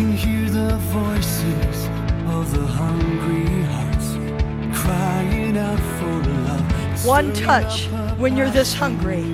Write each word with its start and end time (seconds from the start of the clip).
can 0.00 0.16
hear 0.16 0.48
the 0.48 0.76
voices 0.78 1.86
of 2.34 2.50
the 2.54 2.66
hungry 2.66 3.62
hearts 3.64 4.14
crying 4.80 5.58
out 5.58 5.78
for 5.98 6.30
love. 6.46 7.06
One 7.06 7.34
touch 7.34 7.86
when 8.16 8.34
you're 8.34 8.48
this 8.48 8.72
hungry, 8.72 9.24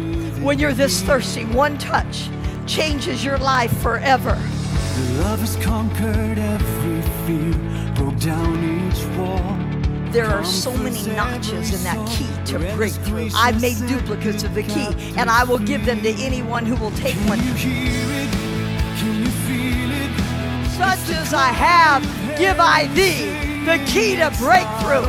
when 0.43 0.59
you're 0.59 0.73
this 0.73 1.03
thirsty, 1.03 1.45
one 1.45 1.79
touch 1.79 2.29
changes 2.67 3.25
your 3.25 3.39
life 3.39 3.73
forever. 3.81 4.35
Love 5.21 5.39
has 5.39 5.55
conquered 5.63 6.37
every 6.37 7.03
fear, 7.27 7.95
broke 7.95 8.19
down 8.19 8.57
each 8.89 9.05
wall. 9.17 9.57
There 10.11 10.27
are 10.27 10.45
so 10.45 10.77
many 10.79 11.07
notches 11.15 11.75
in 11.77 11.85
that 11.85 12.09
key 12.09 12.27
to 12.51 12.59
breakthrough. 12.75 13.29
I've 13.37 13.61
made 13.61 13.77
duplicates 13.87 14.43
of 14.43 14.53
the 14.55 14.65
key, 14.65 14.89
and 15.17 15.31
I 15.31 15.45
will 15.45 15.61
give 15.61 15.85
them 15.87 16.03
to 16.03 16.11
anyone 16.11 16.67
who 16.67 16.75
will 16.75 16.93
take 16.93 17.15
one. 17.29 17.39
As 21.09 21.33
I 21.35 21.49
have, 21.53 22.03
give 22.39 22.59
I 22.59 22.87
thee 22.89 23.31
the 23.65 23.79
key 23.87 24.17
to 24.17 24.31
breakthrough. 24.39 25.07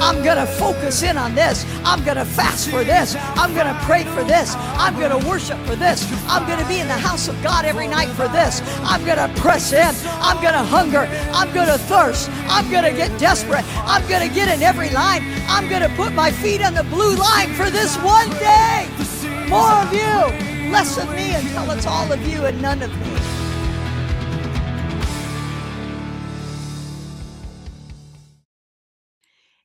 I'm 0.00 0.22
going 0.22 0.36
to 0.36 0.46
focus 0.46 1.02
in 1.02 1.16
on 1.16 1.34
this. 1.34 1.64
I'm 1.84 2.02
going 2.04 2.16
to 2.16 2.24
fast 2.24 2.68
for 2.68 2.84
this. 2.84 3.16
I'm 3.36 3.54
going 3.54 3.66
to 3.66 3.78
pray 3.84 4.04
for 4.04 4.24
this. 4.24 4.54
I'm 4.56 4.98
going 4.98 5.18
to 5.18 5.28
worship 5.28 5.58
for 5.60 5.76
this. 5.76 6.06
I'm 6.26 6.46
going 6.46 6.58
to 6.58 6.66
be 6.66 6.80
in 6.80 6.88
the 6.88 6.94
house 6.94 7.28
of 7.28 7.42
God 7.42 7.64
every 7.64 7.86
night 7.86 8.08
for 8.08 8.28
this. 8.28 8.60
I'm 8.82 9.04
going 9.04 9.18
to 9.18 9.28
press 9.40 9.72
in. 9.72 9.94
I'm 10.20 10.40
going 10.42 10.54
to 10.54 10.64
hunger. 10.64 11.08
I'm 11.32 11.52
going 11.54 11.68
to 11.68 11.78
thirst. 11.78 12.28
I'm 12.48 12.70
going 12.70 12.84
to 12.84 12.92
get 12.92 13.18
desperate. 13.18 13.64
I'm 13.86 14.06
going 14.08 14.26
to 14.26 14.34
get 14.34 14.48
in 14.54 14.62
every 14.62 14.90
line. 14.90 15.22
I'm 15.48 15.68
going 15.68 15.82
to 15.82 15.94
put 15.96 16.12
my 16.12 16.30
feet 16.30 16.62
on 16.62 16.74
the 16.74 16.84
blue 16.84 17.14
line 17.16 17.52
for 17.54 17.70
this 17.70 17.96
one 17.98 18.30
day. 18.38 18.88
More 19.48 19.72
of 19.80 19.92
you, 19.92 20.70
less 20.72 20.98
of 20.98 21.08
me 21.10 21.34
until 21.34 21.70
it's 21.70 21.86
all 21.86 22.10
of 22.12 22.26
you 22.26 22.44
and 22.46 22.60
none 22.60 22.82
of 22.82 22.90
me. 23.00 23.39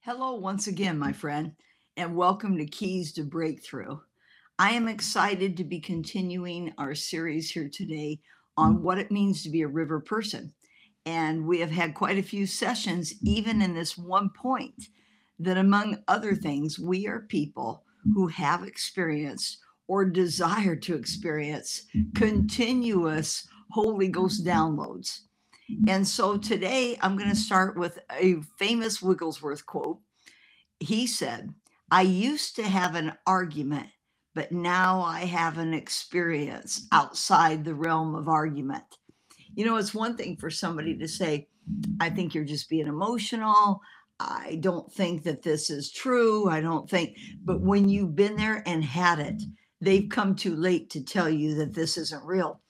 Hello, 0.05 0.35
once 0.35 0.67
again, 0.67 0.99
my 0.99 1.11
friend, 1.11 1.53
and 1.97 2.15
welcome 2.15 2.59
to 2.59 2.65
Keys 2.67 3.11
to 3.13 3.23
Breakthrough. 3.23 3.97
I 4.59 4.69
am 4.73 4.87
excited 4.87 5.57
to 5.57 5.63
be 5.63 5.79
continuing 5.79 6.75
our 6.77 6.93
series 6.93 7.49
here 7.49 7.71
today 7.73 8.19
on 8.55 8.77
mm. 8.77 8.81
what 8.81 8.99
it 8.99 9.09
means 9.09 9.41
to 9.41 9.49
be 9.49 9.63
a 9.63 9.67
river 9.67 9.99
person. 9.99 10.53
And 11.07 11.47
we 11.47 11.59
have 11.59 11.71
had 11.71 11.95
quite 11.95 12.19
a 12.19 12.21
few 12.21 12.45
sessions, 12.45 13.15
even 13.23 13.63
in 13.63 13.73
this 13.73 13.97
one 13.97 14.29
point, 14.29 14.89
that 15.39 15.57
among 15.57 16.03
other 16.07 16.35
things, 16.35 16.77
we 16.77 17.07
are 17.07 17.21
people 17.21 17.83
who 18.13 18.27
have 18.27 18.63
experienced 18.63 19.57
or 19.87 20.05
desire 20.05 20.75
to 20.75 20.93
experience 20.93 21.81
mm. 21.95 22.13
continuous 22.13 23.47
Holy 23.71 24.09
Ghost 24.09 24.45
downloads. 24.45 25.21
And 25.87 26.07
so 26.07 26.37
today 26.37 26.97
I'm 27.01 27.17
going 27.17 27.29
to 27.29 27.35
start 27.35 27.77
with 27.77 27.99
a 28.11 28.35
famous 28.57 29.01
Wigglesworth 29.01 29.65
quote. 29.65 29.99
He 30.79 31.07
said, 31.07 31.49
I 31.91 32.01
used 32.01 32.55
to 32.57 32.63
have 32.63 32.95
an 32.95 33.13
argument, 33.25 33.87
but 34.33 34.51
now 34.51 35.01
I 35.01 35.21
have 35.21 35.57
an 35.57 35.73
experience 35.73 36.87
outside 36.91 37.63
the 37.63 37.75
realm 37.75 38.15
of 38.15 38.27
argument. 38.27 38.83
You 39.53 39.65
know, 39.65 39.77
it's 39.77 39.93
one 39.93 40.17
thing 40.17 40.35
for 40.37 40.49
somebody 40.49 40.97
to 40.97 41.07
say, 41.07 41.47
I 41.99 42.09
think 42.09 42.35
you're 42.35 42.43
just 42.43 42.69
being 42.69 42.87
emotional. 42.87 43.79
I 44.19 44.59
don't 44.61 44.91
think 44.93 45.23
that 45.23 45.41
this 45.41 45.69
is 45.69 45.91
true. 45.91 46.49
I 46.49 46.61
don't 46.61 46.89
think, 46.89 47.17
but 47.43 47.61
when 47.61 47.89
you've 47.89 48.15
been 48.15 48.35
there 48.35 48.63
and 48.65 48.83
had 48.83 49.19
it, 49.19 49.41
they've 49.81 50.09
come 50.09 50.35
too 50.35 50.55
late 50.55 50.89
to 50.91 51.03
tell 51.03 51.29
you 51.29 51.55
that 51.55 51.73
this 51.73 51.97
isn't 51.97 52.23
real. 52.23 52.61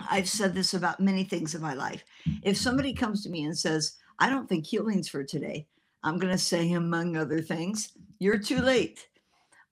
I've 0.00 0.28
said 0.28 0.54
this 0.54 0.74
about 0.74 1.00
many 1.00 1.24
things 1.24 1.54
in 1.54 1.62
my 1.62 1.74
life. 1.74 2.04
If 2.42 2.56
somebody 2.56 2.92
comes 2.92 3.22
to 3.22 3.30
me 3.30 3.44
and 3.44 3.56
says, 3.56 3.96
I 4.18 4.28
don't 4.28 4.48
think 4.48 4.66
healing's 4.66 5.08
for 5.08 5.24
today, 5.24 5.66
I'm 6.02 6.18
going 6.18 6.32
to 6.32 6.38
say, 6.38 6.72
among 6.72 7.16
other 7.16 7.40
things, 7.40 7.92
you're 8.18 8.38
too 8.38 8.60
late. 8.60 9.08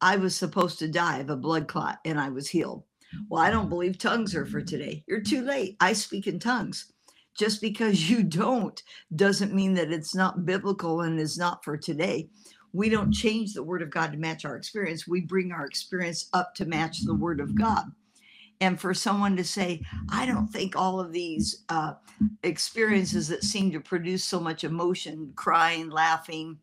I 0.01 0.17
was 0.17 0.35
supposed 0.35 0.79
to 0.81 0.89
die 0.89 1.19
of 1.19 1.31
a 1.31 1.37
blood 1.37 1.69
clot 1.69 1.99
and 2.05 2.19
I 2.19 2.29
was 2.29 2.49
healed. 2.49 2.85
Well, 3.29 3.43
I 3.43 3.51
don't 3.51 3.69
believe 3.69 3.99
tongues 3.99 4.35
are 4.35 4.47
for 4.47 4.63
today. 4.63 5.05
You're 5.07 5.21
too 5.21 5.43
late. 5.43 5.77
I 5.81 5.93
speak 5.93 6.27
in 6.27 6.39
tongues. 6.39 6.93
Just 7.39 7.61
because 7.61 8.11
you 8.11 8.23
don't 8.23 8.83
doesn't 9.17 9.55
mean 9.55 9.75
that 9.75 9.93
it's 9.93 10.15
not 10.15 10.45
biblical 10.45 11.03
and 11.03 11.19
is 11.19 11.39
not 11.39 11.65
for 11.65 11.77
today. 11.77 12.29
We 12.73 12.89
don't 12.89 13.13
change 13.13 13.53
the 13.53 13.63
word 13.63 13.83
of 13.83 13.91
God 13.91 14.13
to 14.13 14.19
match 14.19 14.45
our 14.45 14.57
experience. 14.57 15.07
We 15.07 15.21
bring 15.21 15.53
our 15.53 15.67
experience 15.67 16.29
up 16.33 16.55
to 16.57 16.65
match 16.65 17.05
the 17.05 17.15
word 17.15 17.41
of 17.41 17.55
God 17.55 17.85
and 18.63 18.81
for 18.81 18.95
someone 18.95 19.37
to 19.37 19.45
say 19.45 19.83
i 20.09 20.25
don't 20.25 20.47
think 20.47 20.77
all 20.77 21.01
of 21.01 21.13
these 21.13 21.65
uh, 21.69 21.95
experiences 22.45 23.29
that 23.29 23.43
seem 23.43 23.71
to 23.71 23.81
produce 23.81 24.25
so 24.25 24.41
much 24.41 24.65
emotion 24.65 25.33
crying 25.37 25.91
laughing 25.91 26.57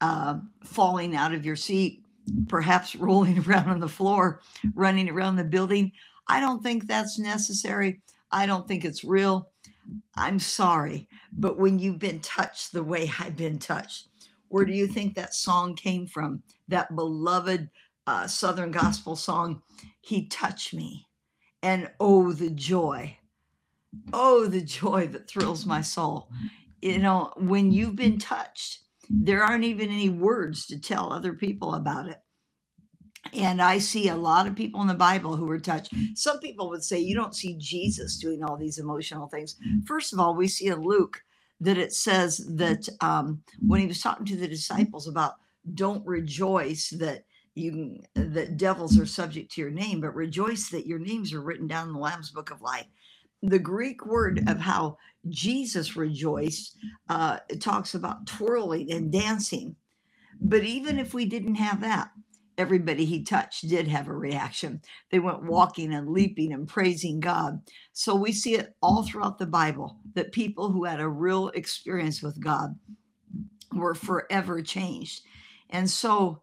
uh, 0.00 0.38
falling 0.62 1.16
out 1.16 1.34
of 1.34 1.44
your 1.44 1.56
seat 1.56 2.04
perhaps 2.46 2.94
rolling 3.08 3.38
around 3.46 3.68
on 3.68 3.80
the 3.80 3.88
floor 3.88 4.40
running 4.74 5.08
around 5.08 5.36
the 5.36 5.44
building 5.44 5.90
i 6.28 6.38
don't 6.38 6.62
think 6.62 6.86
that's 6.86 7.18
necessary. 7.18 8.00
I 8.30 8.44
don't 8.44 8.68
think 8.68 8.84
it's 8.84 9.04
real. 9.04 9.48
I'm 10.14 10.38
sorry 10.38 11.08
but 11.32 11.58
when 11.58 11.78
you've 11.78 11.98
been 11.98 12.20
touched 12.20 12.72
the 12.72 12.84
way 12.84 13.10
i've 13.18 13.36
been 13.36 13.58
touched 13.58 14.08
where 14.48 14.64
do 14.64 14.72
you 14.72 14.86
think 14.86 15.14
that 15.14 15.34
song 15.34 15.74
came 15.74 16.06
from? 16.06 16.42
That 16.68 16.94
beloved 16.94 17.68
uh, 18.06 18.26
southern 18.26 18.70
gospel 18.70 19.16
song 19.16 19.62
he 20.00 20.26
touched 20.26 20.72
me 20.72 21.07
and 21.62 21.90
oh 22.00 22.32
the 22.32 22.50
joy. 22.50 23.16
Oh 24.12 24.46
the 24.46 24.60
joy 24.62 25.08
that 25.08 25.28
thrills 25.28 25.66
my 25.66 25.80
soul. 25.80 26.30
You 26.80 26.98
know 26.98 27.32
when 27.36 27.72
you've 27.72 27.96
been 27.96 28.18
touched 28.18 28.80
there 29.10 29.42
aren't 29.42 29.64
even 29.64 29.90
any 29.90 30.10
words 30.10 30.66
to 30.66 30.78
tell 30.78 31.12
other 31.12 31.32
people 31.32 31.74
about 31.74 32.08
it. 32.08 32.18
And 33.34 33.60
i 33.60 33.78
see 33.78 34.08
a 34.08 34.16
lot 34.16 34.46
of 34.46 34.54
people 34.54 34.80
in 34.80 34.86
the 34.86 34.94
bible 34.94 35.36
who 35.36 35.46
were 35.46 35.58
touched. 35.58 35.92
Some 36.14 36.38
people 36.40 36.68
would 36.70 36.84
say 36.84 36.98
you 36.98 37.14
don't 37.14 37.34
see 37.34 37.56
jesus 37.58 38.18
doing 38.18 38.42
all 38.42 38.56
these 38.56 38.78
emotional 38.78 39.28
things. 39.28 39.56
First 39.86 40.12
of 40.12 40.20
all 40.20 40.34
we 40.34 40.48
see 40.48 40.68
in 40.68 40.82
luke 40.82 41.22
that 41.60 41.78
it 41.78 41.92
says 41.92 42.38
that 42.56 42.88
um, 43.00 43.42
when 43.66 43.80
he 43.80 43.86
was 43.86 44.00
talking 44.00 44.26
to 44.26 44.36
the 44.36 44.46
disciples 44.46 45.08
about 45.08 45.34
don't 45.74 46.06
rejoice 46.06 46.90
that 46.90 47.24
you 47.58 47.98
that 48.14 48.56
devils 48.56 48.98
are 48.98 49.06
subject 49.06 49.52
to 49.52 49.60
your 49.60 49.70
name, 49.70 50.00
but 50.00 50.14
rejoice 50.14 50.68
that 50.70 50.86
your 50.86 50.98
names 50.98 51.32
are 51.32 51.42
written 51.42 51.66
down 51.66 51.88
in 51.88 51.94
the 51.94 52.00
Lamb's 52.00 52.30
Book 52.30 52.50
of 52.50 52.62
Life. 52.62 52.86
The 53.42 53.58
Greek 53.58 54.06
word 54.06 54.48
of 54.48 54.58
how 54.58 54.98
Jesus 55.28 55.96
rejoiced 55.96 56.76
uh, 57.08 57.38
talks 57.60 57.94
about 57.94 58.26
twirling 58.26 58.92
and 58.92 59.12
dancing. 59.12 59.76
But 60.40 60.64
even 60.64 60.98
if 60.98 61.14
we 61.14 61.24
didn't 61.24 61.56
have 61.56 61.80
that, 61.80 62.10
everybody 62.58 63.04
he 63.04 63.22
touched 63.22 63.68
did 63.68 63.86
have 63.86 64.08
a 64.08 64.12
reaction. 64.12 64.80
They 65.10 65.20
went 65.20 65.44
walking 65.44 65.94
and 65.94 66.10
leaping 66.10 66.52
and 66.52 66.66
praising 66.66 67.20
God. 67.20 67.60
So 67.92 68.14
we 68.16 68.32
see 68.32 68.54
it 68.56 68.74
all 68.82 69.04
throughout 69.04 69.38
the 69.38 69.46
Bible 69.46 69.98
that 70.14 70.32
people 70.32 70.70
who 70.70 70.84
had 70.84 71.00
a 71.00 71.08
real 71.08 71.48
experience 71.50 72.22
with 72.22 72.40
God 72.40 72.76
were 73.72 73.94
forever 73.94 74.60
changed. 74.62 75.22
And 75.70 75.88
so 75.88 76.42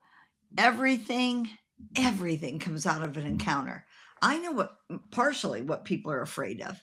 everything 0.57 1.49
everything 1.97 2.57
comes 2.57 2.85
out 2.85 3.03
of 3.03 3.17
an 3.17 3.25
encounter. 3.25 3.85
I 4.21 4.37
know 4.39 4.51
what 4.51 4.77
partially 5.11 5.61
what 5.61 5.85
people 5.85 6.11
are 6.11 6.21
afraid 6.21 6.61
of. 6.61 6.81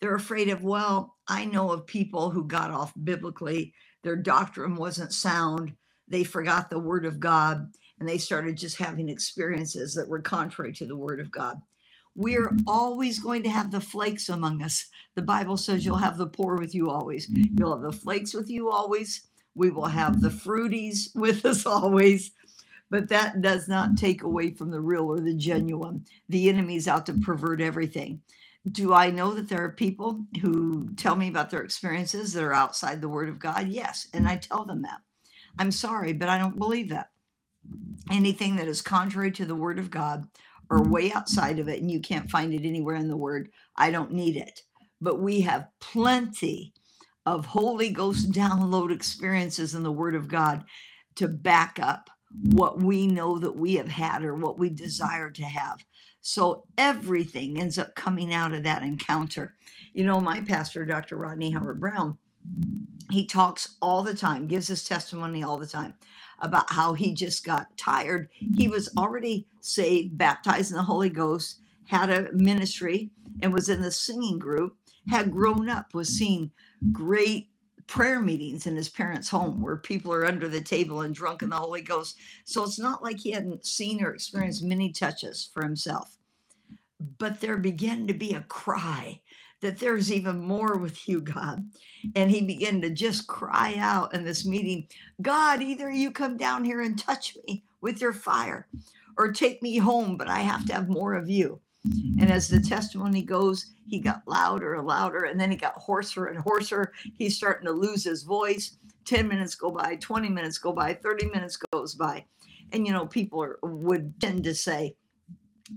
They're 0.00 0.14
afraid 0.14 0.48
of 0.48 0.62
well 0.62 1.16
i 1.26 1.44
know 1.44 1.72
of 1.72 1.86
people 1.86 2.30
who 2.30 2.46
got 2.46 2.70
off 2.70 2.92
biblically 3.02 3.74
their 4.04 4.14
doctrine 4.14 4.76
wasn't 4.76 5.12
sound 5.12 5.74
they 6.06 6.22
forgot 6.22 6.70
the 6.70 6.78
word 6.78 7.04
of 7.04 7.18
god 7.18 7.68
and 8.00 8.08
they 8.08 8.18
started 8.18 8.56
just 8.56 8.76
having 8.76 9.08
experiences 9.08 9.94
that 9.94 10.08
were 10.08 10.20
contrary 10.20 10.72
to 10.72 10.86
the 10.86 10.96
word 10.96 11.20
of 11.20 11.30
god. 11.30 11.60
We're 12.14 12.56
always 12.66 13.18
going 13.18 13.42
to 13.44 13.50
have 13.50 13.70
the 13.70 13.80
flakes 13.80 14.28
among 14.28 14.62
us. 14.62 14.86
The 15.14 15.22
bible 15.22 15.56
says 15.56 15.84
you'll 15.84 15.96
have 15.96 16.18
the 16.18 16.26
poor 16.26 16.56
with 16.56 16.74
you 16.74 16.90
always. 16.90 17.28
Mm-hmm. 17.28 17.58
You'll 17.58 17.72
have 17.72 17.92
the 17.92 17.98
flakes 17.98 18.34
with 18.34 18.50
you 18.50 18.70
always. 18.70 19.28
We 19.54 19.70
will 19.70 19.86
have 19.86 20.20
the 20.20 20.28
fruities 20.28 21.14
with 21.14 21.44
us 21.44 21.66
always 21.66 22.32
but 22.90 23.08
that 23.08 23.42
does 23.42 23.68
not 23.68 23.90
mm. 23.90 24.00
take 24.00 24.22
away 24.22 24.50
from 24.50 24.70
the 24.70 24.80
real 24.80 25.06
or 25.06 25.20
the 25.20 25.34
mm. 25.34 25.38
genuine. 25.38 26.04
The 26.28 26.48
enemy's 26.48 26.88
out 26.88 27.06
to 27.06 27.12
mm. 27.12 27.22
pervert 27.22 27.60
everything. 27.60 28.22
Do 28.70 28.92
I 28.92 29.10
know 29.10 29.34
that 29.34 29.48
there 29.48 29.62
are 29.64 29.70
people 29.70 30.24
who 30.40 30.90
tell 30.96 31.16
me 31.16 31.28
about 31.28 31.50
their 31.50 31.62
experiences 31.62 32.32
that 32.32 32.44
are 32.44 32.52
outside 32.52 33.00
the 33.00 33.08
word 33.08 33.28
of 33.28 33.38
God? 33.38 33.68
Yes. 33.68 34.08
And 34.12 34.28
I 34.28 34.36
tell 34.36 34.64
them 34.64 34.82
that. 34.82 35.00
I'm 35.58 35.70
sorry, 35.70 36.12
but 36.12 36.28
I 36.28 36.38
don't 36.38 36.58
believe 36.58 36.90
that. 36.90 37.10
Anything 38.10 38.56
that 38.56 38.68
is 38.68 38.82
contrary 38.82 39.30
to 39.32 39.44
the 39.44 39.54
word 39.54 39.78
of 39.78 39.90
God 39.90 40.26
or 40.70 40.82
way 40.82 41.12
outside 41.12 41.58
of 41.58 41.68
it, 41.68 41.80
and 41.80 41.90
you 41.90 42.00
can't 42.00 42.30
find 42.30 42.52
it 42.52 42.66
anywhere 42.66 42.96
in 42.96 43.08
the 43.08 43.16
word, 43.16 43.50
I 43.76 43.90
don't 43.90 44.12
need 44.12 44.36
it. 44.36 44.62
But 45.00 45.20
we 45.20 45.40
have 45.42 45.68
plenty 45.80 46.74
of 47.24 47.46
Holy 47.46 47.90
Ghost 47.90 48.32
download 48.32 48.92
experiences 48.92 49.74
in 49.74 49.82
the 49.82 49.92
word 49.92 50.14
of 50.14 50.28
God 50.28 50.64
to 51.16 51.28
back 51.28 51.78
up 51.80 52.10
what 52.42 52.82
we 52.82 53.06
know 53.06 53.38
that 53.38 53.56
we 53.56 53.74
have 53.76 53.88
had 53.88 54.22
or 54.22 54.34
what 54.34 54.58
we 54.58 54.70
desire 54.70 55.30
to 55.30 55.44
have. 55.44 55.84
So 56.20 56.64
everything 56.76 57.58
ends 57.58 57.78
up 57.78 57.94
coming 57.94 58.34
out 58.34 58.52
of 58.52 58.64
that 58.64 58.82
encounter. 58.82 59.54
You 59.94 60.04
know, 60.04 60.20
my 60.20 60.40
pastor, 60.40 60.84
Dr. 60.84 61.16
Rodney 61.16 61.50
Howard 61.50 61.80
Browne, 61.80 62.18
he 63.10 63.26
talks 63.26 63.76
all 63.80 64.02
the 64.02 64.14
time, 64.14 64.46
gives 64.46 64.68
his 64.68 64.84
testimony 64.84 65.42
all 65.42 65.58
the 65.58 65.66
time 65.66 65.94
about 66.40 66.70
how 66.70 66.92
he 66.92 67.14
just 67.14 67.44
got 67.44 67.76
tired. 67.76 68.28
He 68.56 68.68
was 68.68 68.90
already 68.96 69.46
saved, 69.60 70.18
baptized 70.18 70.70
in 70.70 70.76
the 70.76 70.82
Holy 70.82 71.08
Ghost, 71.08 71.60
had 71.86 72.10
a 72.10 72.32
ministry, 72.32 73.10
and 73.40 73.52
was 73.52 73.68
in 73.68 73.80
the 73.80 73.90
singing 73.90 74.38
group, 74.38 74.76
had 75.08 75.32
grown 75.32 75.68
up, 75.68 75.94
was 75.94 76.08
seeing 76.08 76.50
great 76.92 77.48
prayer 77.88 78.20
meetings 78.20 78.66
in 78.66 78.76
his 78.76 78.88
parents' 78.88 79.28
home 79.28 79.60
where 79.60 79.76
people 79.76 80.12
are 80.12 80.26
under 80.26 80.48
the 80.48 80.60
table 80.60 81.00
and 81.00 81.14
drunk 81.14 81.42
in 81.42 81.48
the 81.48 81.56
Holy 81.56 81.80
Ghost. 81.80 82.16
So 82.44 82.62
it's 82.62 82.78
not 82.78 83.02
like 83.02 83.18
he 83.18 83.32
hadn't 83.32 83.66
seen 83.66 84.02
or 84.04 84.12
experienced 84.12 84.62
many 84.62 84.92
touches 84.92 85.50
for 85.52 85.62
himself. 85.62 86.16
But 87.18 87.40
there 87.40 87.56
began 87.56 88.06
to 88.06 88.14
be 88.14 88.34
a 88.34 88.42
cry 88.42 89.20
that 89.60 89.78
there's 89.78 90.12
even 90.12 90.38
more 90.38 90.76
with 90.76 91.08
you, 91.08 91.20
God. 91.20 91.68
And 92.14 92.30
he 92.30 92.42
began 92.42 92.80
to 92.82 92.90
just 92.90 93.26
cry 93.26 93.74
out 93.78 94.14
in 94.14 94.24
this 94.24 94.46
meeting 94.46 94.86
God, 95.20 95.62
either 95.62 95.90
you 95.90 96.10
come 96.12 96.36
down 96.36 96.64
here 96.64 96.82
and 96.82 96.98
touch 96.98 97.36
me 97.46 97.64
with 97.80 98.00
your 98.00 98.12
fire 98.12 98.68
or 99.16 99.32
take 99.32 99.62
me 99.62 99.78
home, 99.78 100.16
but 100.16 100.28
I 100.28 100.40
have 100.40 100.64
to 100.66 100.74
have 100.74 100.88
more 100.88 101.14
of 101.14 101.28
you. 101.28 101.60
And 101.84 102.30
as 102.30 102.48
the 102.48 102.60
testimony 102.60 103.22
goes, 103.22 103.72
he 103.86 104.00
got 104.00 104.22
louder 104.26 104.74
and 104.74 104.86
louder, 104.86 105.24
and 105.24 105.40
then 105.40 105.50
he 105.50 105.56
got 105.56 105.74
hoarser 105.74 106.26
and 106.26 106.38
hoarser. 106.38 106.92
He's 107.16 107.36
starting 107.36 107.66
to 107.66 107.72
lose 107.72 108.04
his 108.04 108.24
voice. 108.24 108.76
10 109.04 109.26
minutes 109.26 109.54
go 109.54 109.70
by, 109.70 109.96
20 109.96 110.28
minutes 110.28 110.58
go 110.58 110.72
by, 110.72 110.92
30 110.92 111.30
minutes 111.30 111.56
goes 111.72 111.94
by. 111.94 112.24
And, 112.72 112.86
you 112.86 112.92
know, 112.92 113.06
people 113.06 113.42
are, 113.42 113.58
would 113.62 114.20
tend 114.20 114.44
to 114.44 114.54
say, 114.54 114.96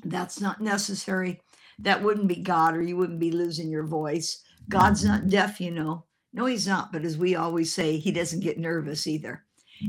that's 0.04 0.42
not 0.42 0.60
necessary. 0.60 1.42
That 1.80 2.02
wouldn't 2.04 2.28
be 2.28 2.38
God, 2.38 2.76
or 2.76 2.82
you 2.82 2.98
wouldn't 2.98 3.20
be 3.20 3.32
losing 3.32 3.70
your 3.70 3.86
voice. 3.86 4.44
God's 4.68 5.06
not 5.06 5.30
deaf, 5.30 5.62
you 5.62 5.72
know. 5.72 6.06
No, 6.34 6.46
he's 6.46 6.68
not. 6.68 6.92
But 6.92 7.06
as 7.06 7.18
we 7.18 7.36
always 7.36 7.74
say, 7.74 7.98
he 7.98 8.12
doesn't 8.12 8.42
get 8.42 8.58
nervous 8.58 9.08
either. 9.08 9.46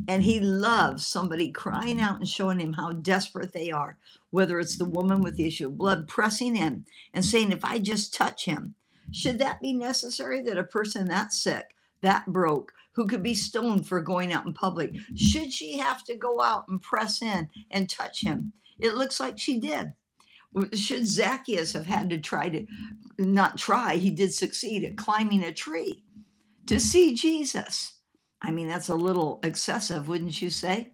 And 0.09 0.23
he 0.23 0.41
loves 0.41 1.06
somebody 1.06 1.50
crying 1.50 2.00
out 2.00 2.19
and 2.19 2.29
showing 2.29 2.61
him 2.61 2.73
how 2.75 2.93
desperate 2.93 3.53
they 3.53 3.71
are, 3.71 3.99
whether 4.31 4.59
it's 4.61 4.77
the 4.77 4.85
woman 4.85 5.23
with 5.23 5.37
the 5.37 5.47
issue 5.47 5.67
of 5.69 5.79
blood 5.79 6.09
pressing 6.09 6.56
in 6.56 6.87
and 7.15 7.25
saying, 7.25 7.53
If 7.53 7.65
I 7.65 7.79
just 7.79 8.15
touch 8.15 8.44
him, 8.44 8.75
should 9.12 9.39
that 9.41 9.61
be 9.61 9.73
necessary 9.73 10.43
that 10.43 10.59
a 10.59 10.65
person 10.65 11.09
that 11.09 11.33
sick, 11.33 11.75
that 12.00 12.27
broke, 12.27 12.73
who 12.93 13.06
could 13.06 13.23
be 13.23 13.35
stoned 13.35 13.87
for 13.87 14.00
going 14.00 14.33
out 14.33 14.47
in 14.47 14.53
public, 14.53 14.94
should 15.17 15.53
she 15.53 15.79
have 15.79 16.05
to 16.05 16.17
go 16.17 16.41
out 16.41 16.67
and 16.69 16.83
press 16.83 17.23
in 17.23 17.49
and 17.71 17.89
touch 17.89 18.23
him? 18.23 18.53
It 18.79 18.94
looks 18.94 19.21
like 19.21 19.39
she 19.39 19.59
did. 19.59 19.93
Should 20.75 21.06
Zacchaeus 21.06 21.73
have 21.73 21.87
had 21.87 22.11
to 22.11 22.19
try 22.19 22.49
to 22.50 22.67
not 23.19 23.56
try, 23.59 23.97
he 23.97 24.11
did 24.11 24.35
succeed 24.35 24.85
at 24.85 24.99
climbing 24.99 25.43
a 25.44 25.53
tree 25.53 26.05
to 26.67 26.81
see 26.81 27.15
Jesus? 27.15 27.94
I 28.43 28.50
mean, 28.50 28.69
that's 28.69 28.89
a 28.89 28.94
little 28.94 29.41
excessive, 29.43 30.09
wouldn't 30.09 30.43
you 30.43 30.50
say? 30.50 30.93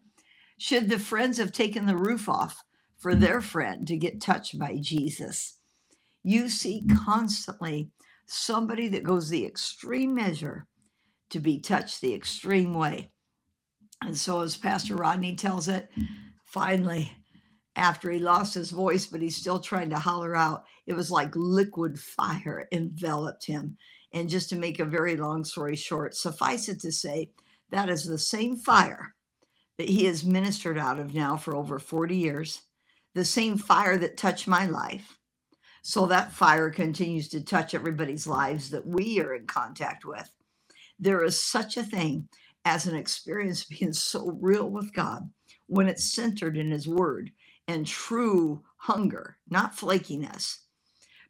Should 0.59 0.89
the 0.89 0.99
friends 0.99 1.39
have 1.39 1.53
taken 1.53 1.87
the 1.87 1.97
roof 1.97 2.29
off 2.29 2.63
for 2.99 3.15
mm. 3.15 3.21
their 3.21 3.41
friend 3.41 3.87
to 3.87 3.97
get 3.97 4.21
touched 4.21 4.59
by 4.59 4.77
Jesus? 4.81 5.57
You 6.23 6.49
see 6.49 6.85
constantly 7.05 7.91
somebody 8.27 8.89
that 8.89 9.03
goes 9.03 9.29
the 9.29 9.47
extreme 9.47 10.15
measure 10.15 10.67
to 11.31 11.41
be 11.41 11.59
touched 11.59 12.01
the 12.01 12.15
extreme 12.15 12.75
way. 12.75 13.11
And 14.03 14.17
so, 14.17 14.41
as 14.41 14.57
Pastor 14.57 14.97
Rodney 14.97 15.35
tells 15.35 15.69
it, 15.69 15.89
finally, 16.45 17.13
after 17.77 18.11
he 18.11 18.19
lost 18.19 18.55
his 18.55 18.71
voice, 18.71 19.07
but 19.07 19.23
he's 19.23 19.37
still 19.37 19.61
trying 19.61 19.91
to 19.91 19.99
holler 19.99 20.37
out, 20.37 20.65
it 20.87 20.95
was 20.95 21.11
like 21.11 21.35
liquid 21.35 21.99
fire 21.99 22.69
enveloped 22.73 23.47
him. 23.47 23.77
And 24.13 24.29
just 24.29 24.49
to 24.51 24.57
make 24.57 24.79
a 24.79 24.85
very 24.85 25.17
long 25.17 25.45
story 25.45 25.77
short, 25.77 26.15
suffice 26.15 26.69
it 26.69 26.81
to 26.81 26.93
say, 26.93 27.31
that 27.71 27.91
is 27.91 28.05
the 28.05 28.19
same 28.19 28.57
fire 28.57 29.15
that 29.77 29.89
he 29.89 30.07
has 30.07 30.25
ministered 30.25 30.79
out 30.79 30.99
of 30.99 31.15
now 31.15 31.37
for 31.37 31.55
over 31.55 31.79
40 31.79 32.17
years, 32.17 32.63
the 33.15 33.25
same 33.25 33.59
fire 33.59 33.97
that 33.99 34.17
touched 34.17 34.49
my 34.49 34.67
life. 34.67 35.19
So 35.83 36.07
that 36.07 36.33
fire 36.33 36.71
continues 36.71 37.29
to 37.29 37.45
touch 37.45 37.75
everybody's 37.75 38.27
lives 38.27 38.71
that 38.71 38.87
we 38.87 39.21
are 39.21 39.35
in 39.35 39.47
contact 39.47 40.05
with. 40.05 40.29
There 40.99 41.23
is 41.25 41.41
such 41.41 41.77
a 41.77 41.83
thing 41.83 42.29
as 42.65 42.87
an 42.87 42.97
experience 42.97 43.65
being 43.65 43.93
so 43.93 44.37
real 44.41 44.69
with 44.69 44.93
God 44.93 45.31
when 45.67 45.87
it's 45.89 46.13
centered 46.13 46.57
in 46.57 46.71
His 46.71 46.89
Word 46.89 47.31
and 47.69 47.87
true 47.87 48.63
hunger, 48.79 49.39
not 49.49 49.77
flakiness. 49.77 50.59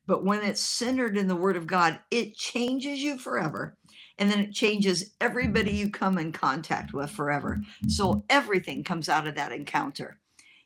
But 0.09 0.25
when 0.25 0.43
it's 0.43 0.63
centered 0.63 1.19
in 1.19 1.29
the 1.29 1.37
Word 1.37 1.57
of 1.57 1.67
God, 1.67 2.01
it 2.11 2.35
changes 2.35 2.99
you 3.01 3.19
forever. 3.19 3.77
And 4.17 4.31
then 4.31 4.41
it 4.41 4.53
changes 4.55 5.11
everybody 5.21 5.73
you 5.73 5.91
come 5.91 6.17
in 6.17 6.33
contact 6.33 6.95
with 6.95 7.11
forever. 7.11 7.61
So 7.89 8.25
everything 8.31 8.83
comes 8.83 9.11
out 9.11 9.27
of 9.27 9.35
that 9.35 9.53
encounter. 9.53 10.19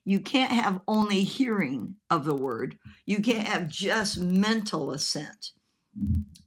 You 0.05 0.21
can't 0.21 0.53
have 0.53 0.81
only 0.87 1.25
hearing 1.25 1.97
of 2.09 2.25
the 2.25 2.37
Word, 2.37 2.79
you 3.05 3.21
can't 3.21 3.47
have 3.47 3.69
just 3.69 4.19
mental 4.19 4.93
assent 4.93 5.51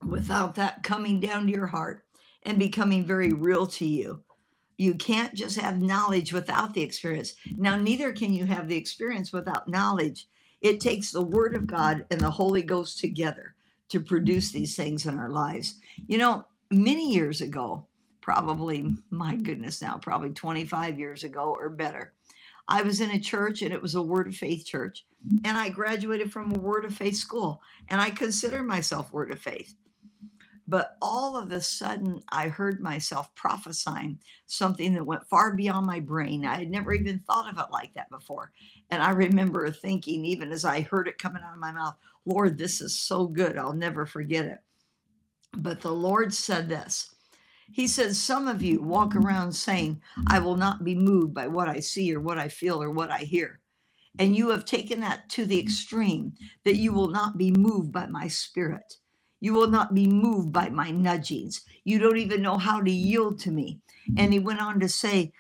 without 0.07 0.56
that 0.56 0.81
coming 0.81 1.19
down 1.19 1.47
to 1.47 1.51
your 1.51 1.68
heart 1.68 2.06
and 2.44 2.57
becoming 2.57 3.06
very 3.06 3.33
real 3.33 3.68
to 3.68 3.86
you. 3.86 4.24
You 4.77 4.95
can't 4.95 5.33
just 5.33 5.59
have 5.59 5.81
knowledge 5.81 6.31
without 6.31 6.74
the 6.74 6.81
experience. 6.81 7.36
Now, 7.57 7.75
neither 7.75 8.13
can 8.13 8.33
you 8.33 8.45
have 8.45 8.68
the 8.68 8.77
experience 8.77 9.33
without 9.33 9.68
knowledge. 9.68 10.27
It 10.62 10.80
takes 10.80 11.12
the 11.12 11.22
Word 11.22 11.56
of 11.56 11.68
God 11.68 12.06
and 12.10 12.19
the 12.19 12.31
Holy 12.31 12.62
Ghost 12.62 13.00
together 13.00 13.56
to 13.90 14.00
produce 14.00 14.52
these 14.52 14.75
things 14.75 15.06
in 15.06 15.18
our 15.18 15.30
lives. 15.30 15.75
You 16.07 16.18
know, 16.18 16.46
many 16.72 17.13
years 17.13 17.42
ago, 17.42 17.88
probably, 18.22 18.96
my 19.12 19.36
goodness, 19.36 19.81
now, 19.81 19.98
probably 19.98 20.31
25 20.31 20.98
years 20.98 21.24
ago 21.24 21.56
or 21.60 21.69
better, 21.69 22.13
I 22.68 22.81
was 22.81 23.02
in 23.02 23.12
a 23.12 23.19
church 23.19 23.62
and 23.62 23.72
it 23.72 23.81
was 23.81 23.96
a 23.96 24.02
Word 24.02 24.28
of 24.28 24.36
Faith 24.36 24.66
church. 24.66 25.06
And 25.44 25.57
I 25.57 25.69
graduated 25.69 26.31
from 26.31 26.52
a 26.52 26.60
Word 26.60 26.86
of 26.86 26.96
Faith 26.96 27.16
school. 27.16 27.62
And 27.90 28.02
I 28.02 28.10
consider 28.10 28.63
myself 28.63 29.13
Word 29.13 29.31
of 29.31 29.40
Faith. 29.40 29.75
But 30.68 30.98
all 31.02 31.38
of 31.38 31.52
a 31.52 31.62
sudden, 31.62 32.22
I 32.30 32.50
heard 32.50 32.82
myself 32.82 33.34
prophesying 33.36 34.20
something 34.48 34.94
that 34.96 35.06
went 35.06 35.28
far 35.28 35.54
beyond 35.56 35.88
my 35.88 36.00
brain. 36.00 36.46
I 36.46 36.58
had 36.58 36.72
never 36.72 36.94
even 36.94 37.20
thought 37.20 37.52
of 37.52 37.60
it 37.60 37.72
like 37.72 37.94
that 37.96 38.10
before. 38.10 38.52
And 38.92 39.04
I 39.04 39.12
remember 39.12 39.70
thinking, 39.72 40.26
even 40.26 40.52
as 40.52 40.66
I 40.66 40.82
heard 40.82 41.08
it 41.08 41.18
coming 41.18 41.44
out 41.46 41.54
of 41.54 41.60
my 41.60 41.72
mouth, 41.74 41.96
Lord, 42.26 42.58
this 42.58 42.82
is 42.82 42.98
so 42.98 43.28
good. 43.28 43.58
I'll 43.58 43.74
never 43.74 44.06
forget 44.06 44.46
it. 44.46 44.60
But 45.58 45.82
the 45.82 45.94
Lord 45.94 46.34
said 46.34 46.70
this 46.70 47.16
He 47.74 47.88
said, 47.88 48.16
Some 48.16 48.48
of 48.48 48.62
you 48.64 48.81
walk 48.81 49.16
around 49.16 49.54
saying, 49.54 50.02
I 50.28 50.40
will 50.40 50.57
not 50.57 50.84
be 50.86 50.95
moved 50.95 51.34
by 51.34 51.48
what 51.48 51.69
I 51.69 51.81
see 51.81 52.16
or 52.16 52.22
what 52.22 52.40
I 52.40 52.50
feel 52.50 52.81
or 52.84 52.92
what 52.92 53.12
I 53.12 53.19
hear. 53.19 53.62
And 54.19 54.36
you 54.36 54.50
have 54.52 54.66
taken 54.66 55.02
that 55.02 55.30
to 55.31 55.45
the 55.45 55.60
extreme 55.60 56.34
that 56.66 56.78
you 56.78 56.94
will 56.94 57.10
not 57.10 57.38
be 57.38 57.52
moved 57.52 57.92
by 57.94 58.07
my 58.07 58.28
spirit. 58.30 58.95
You 59.42 59.54
will 59.54 59.68
not 59.69 59.94
be 59.94 60.07
moved 60.07 60.54
by 60.54 60.69
my 60.69 60.92
nudgings. 60.92 61.61
You 61.83 61.99
don't 61.99 62.18
even 62.18 62.42
know 62.42 62.57
how 62.57 62.81
to 62.81 62.92
yield 62.92 63.39
to 63.42 63.51
me. 63.51 63.80
And 64.18 64.33
he 64.33 64.39
went 64.39 64.61
on 64.61 64.80
to 64.81 64.89
say, 64.89 65.33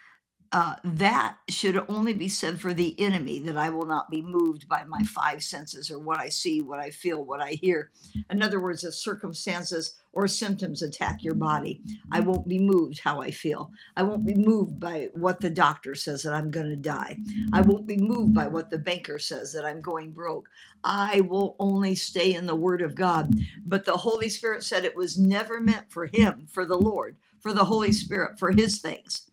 uh, 0.51 0.75
that 0.83 1.37
should 1.49 1.83
only 1.89 2.13
be 2.13 2.29
said 2.29 2.59
for 2.59 2.73
the 2.73 2.99
enemy 2.99 3.39
that 3.39 3.57
I 3.57 3.69
will 3.69 3.85
not 3.85 4.09
be 4.09 4.21
moved 4.21 4.67
by 4.67 4.83
my 4.85 5.01
mm. 5.01 5.07
five 5.07 5.43
senses 5.43 5.91
or 5.91 5.99
what 5.99 6.19
I 6.19 6.29
see, 6.29 6.61
what 6.61 6.79
I 6.79 6.91
feel, 6.91 7.23
what 7.25 7.41
I 7.41 7.51
hear. 7.51 7.91
In 8.29 8.41
other 8.41 8.59
words, 8.59 8.83
if 8.83 8.93
circumstances 8.93 9.95
or 10.13 10.27
symptoms 10.27 10.81
attack 10.81 11.23
your 11.23 11.33
body, 11.33 11.81
I 12.11 12.21
mm. 12.21 12.25
won't 12.25 12.47
be 12.47 12.59
moved 12.59 12.99
how 12.99 13.21
I 13.21 13.31
feel. 13.31 13.71
I 13.97 14.03
won't 14.03 14.25
be 14.25 14.35
moved 14.35 14.79
by 14.79 15.09
what 15.13 15.41
the 15.41 15.49
doctor 15.49 15.95
says 15.95 16.23
that 16.23 16.33
I'm 16.33 16.51
going 16.51 16.69
to 16.69 16.75
die. 16.75 17.17
I 17.51 17.61
mm. 17.61 17.65
won't 17.65 17.87
be 17.87 17.97
moved 17.97 18.33
by 18.33 18.47
what 18.47 18.69
the 18.69 18.77
banker 18.77 19.19
says 19.19 19.51
that 19.53 19.65
I'm 19.65 19.81
going 19.81 20.11
broke. 20.11 20.47
I 20.83 21.21
will 21.21 21.55
only 21.59 21.95
stay 21.95 22.33
in 22.33 22.45
the 22.45 22.55
word 22.55 22.81
of 22.81 22.95
God. 22.95 23.33
But 23.65 23.83
the 23.83 23.97
Holy 23.97 24.29
Spirit 24.29 24.63
said 24.63 24.85
it 24.85 24.95
was 24.95 25.17
never 25.17 25.59
meant 25.59 25.91
for 25.91 26.05
him, 26.05 26.47
for 26.51 26.65
the 26.65 26.77
Lord, 26.77 27.17
for 27.41 27.51
the 27.53 27.65
Holy 27.65 27.91
Spirit, 27.91 28.39
for 28.39 28.51
his 28.51 28.79
things. 28.79 29.24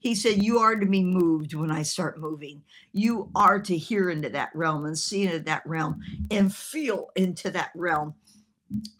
He 0.00 0.16
said, 0.16 0.42
You 0.42 0.58
are 0.60 0.76
to 0.76 0.86
be 0.86 1.04
moved 1.04 1.54
when 1.54 1.70
I 1.70 1.82
start 1.84 2.20
moving. 2.20 2.62
You 2.92 3.30
are 3.36 3.60
to 3.62 3.78
hear 3.78 4.10
into 4.10 4.30
that 4.30 4.50
realm 4.54 4.86
and 4.86 4.98
see 4.98 5.24
into 5.24 5.40
that 5.40 5.66
realm 5.66 6.02
and 6.30 6.54
feel 6.54 7.10
into 7.16 7.50
that 7.52 7.72
realm. 7.76 8.14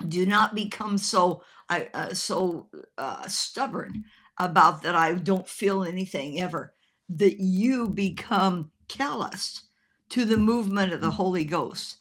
Do 0.08 0.26
not 0.26 0.54
become 0.54 0.98
so 0.98 1.42
uh, 1.70 2.14
so 2.14 2.68
uh, 2.98 3.28
stubborn 3.28 4.04
about 4.38 4.82
that 4.82 4.94
I 4.96 5.14
don't 5.14 5.48
feel 5.48 5.84
anything 5.84 6.40
ever. 6.40 6.74
That 7.08 7.40
you 7.40 7.88
become 7.88 8.70
callous 8.88 9.64
to 10.10 10.24
the 10.24 10.36
movement 10.38 10.92
of 10.92 11.00
the 11.00 11.12
Holy 11.12 11.44
Ghost. 11.44 11.98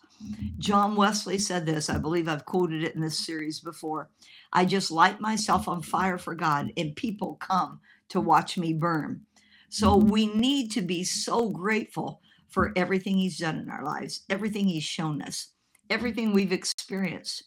John 0.59 0.95
Wesley 0.95 1.37
said 1.39 1.65
this. 1.65 1.89
I 1.89 1.97
believe 1.97 2.27
I've 2.27 2.45
quoted 2.45 2.83
it 2.83 2.95
in 2.95 3.01
this 3.01 3.19
series 3.19 3.59
before. 3.59 4.09
I 4.53 4.65
just 4.65 4.91
light 4.91 5.21
myself 5.21 5.67
on 5.67 5.81
fire 5.81 6.17
for 6.17 6.35
God, 6.35 6.71
and 6.77 6.95
people 6.95 7.35
come 7.35 7.81
to 8.09 8.21
watch 8.21 8.57
me 8.57 8.73
burn. 8.73 9.21
So 9.69 9.95
mm-hmm. 9.95 10.09
we 10.09 10.27
need 10.27 10.71
to 10.71 10.81
be 10.81 11.03
so 11.03 11.49
grateful 11.49 12.21
for 12.49 12.73
everything 12.75 13.17
He's 13.17 13.37
done 13.37 13.57
in 13.57 13.69
our 13.69 13.83
lives, 13.83 14.23
everything 14.29 14.67
He's 14.67 14.83
shown 14.83 15.21
us, 15.21 15.49
everything 15.89 16.33
we've 16.33 16.51
experienced. 16.51 17.43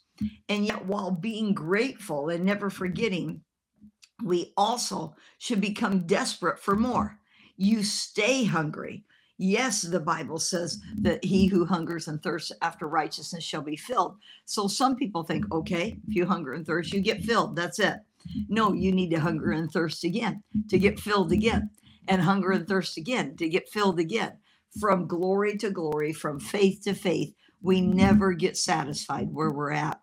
And 0.48 0.66
yet, 0.66 0.86
while 0.86 1.10
being 1.10 1.52
grateful 1.52 2.28
and 2.28 2.44
never 2.44 2.70
forgetting, 2.70 3.40
we 4.22 4.52
also 4.56 5.16
should 5.38 5.60
become 5.60 6.06
desperate 6.06 6.60
for 6.60 6.76
more. 6.76 7.18
You 7.56 7.82
stay 7.82 8.44
hungry. 8.44 9.04
Yes, 9.38 9.82
the 9.82 9.98
Bible 9.98 10.38
says 10.38 10.80
that 11.00 11.24
he 11.24 11.46
who 11.46 11.64
hungers 11.64 12.06
and 12.06 12.22
thirsts 12.22 12.52
after 12.62 12.86
righteousness 12.86 13.42
shall 13.42 13.62
be 13.62 13.76
filled. 13.76 14.16
So 14.44 14.68
some 14.68 14.94
people 14.94 15.24
think, 15.24 15.52
okay, 15.52 15.98
if 16.06 16.14
you 16.14 16.26
hunger 16.26 16.52
and 16.52 16.64
thirst, 16.64 16.92
you 16.92 17.00
get 17.00 17.24
filled. 17.24 17.56
That's 17.56 17.80
it. 17.80 17.96
No, 18.48 18.72
you 18.72 18.92
need 18.92 19.10
to 19.10 19.20
hunger 19.20 19.52
and 19.52 19.70
thirst 19.70 20.04
again 20.04 20.42
to 20.68 20.78
get 20.78 21.00
filled 21.00 21.32
again, 21.32 21.70
and 22.08 22.22
hunger 22.22 22.50
and 22.50 22.66
thirst 22.66 22.96
again 22.96 23.36
to 23.36 23.48
get 23.48 23.68
filled 23.68 23.98
again. 23.98 24.32
From 24.80 25.06
glory 25.06 25.56
to 25.58 25.70
glory, 25.70 26.12
from 26.12 26.40
faith 26.40 26.82
to 26.84 26.94
faith, 26.94 27.34
we 27.60 27.80
never 27.80 28.32
get 28.32 28.56
satisfied 28.56 29.28
where 29.30 29.50
we're 29.50 29.72
at. 29.72 30.00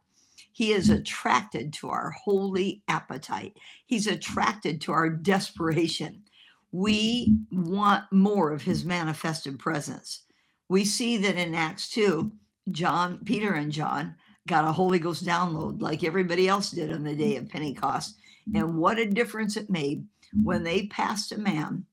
He 0.52 0.74
is 0.74 0.90
attracted 0.90 1.74
to 1.74 1.90
our 1.90 2.12
holy 2.12 2.82
appetite. 2.88 3.58
He's 3.86 4.08
attracted 4.08 4.82
to 4.82 4.92
our 4.92 5.10
desperation. 5.10 6.24
We 6.72 7.38
want 7.52 8.06
more 8.12 8.52
of 8.52 8.62
his 8.62 8.86
manifested 8.86 9.58
presence. 9.58 10.24
We 10.68 10.86
see 10.86 11.18
that 11.18 11.36
in 11.36 11.56
Acts 11.56 11.90
2, 11.90 12.32
John, 12.72 13.20
Peter 13.26 13.54
and 13.54 13.72
John 13.72 14.16
got 14.50 14.68
a 14.68 14.72
Holy 14.74 15.00
Ghost 15.00 15.26
download 15.26 15.82
like 15.82 16.04
everybody 16.04 16.48
else 16.50 16.72
did 16.72 16.92
on 16.92 17.04
the 17.04 17.16
day 17.16 17.38
of 17.38 17.48
Pentecost. 17.48 18.18
And 18.54 18.78
what 18.80 19.00
a 19.00 19.06
difference 19.06 19.56
it 19.56 19.70
made 19.70 20.06
when 20.44 20.64
they 20.64 20.88
passed 20.88 21.32
a 21.32 21.38
man 21.38 21.86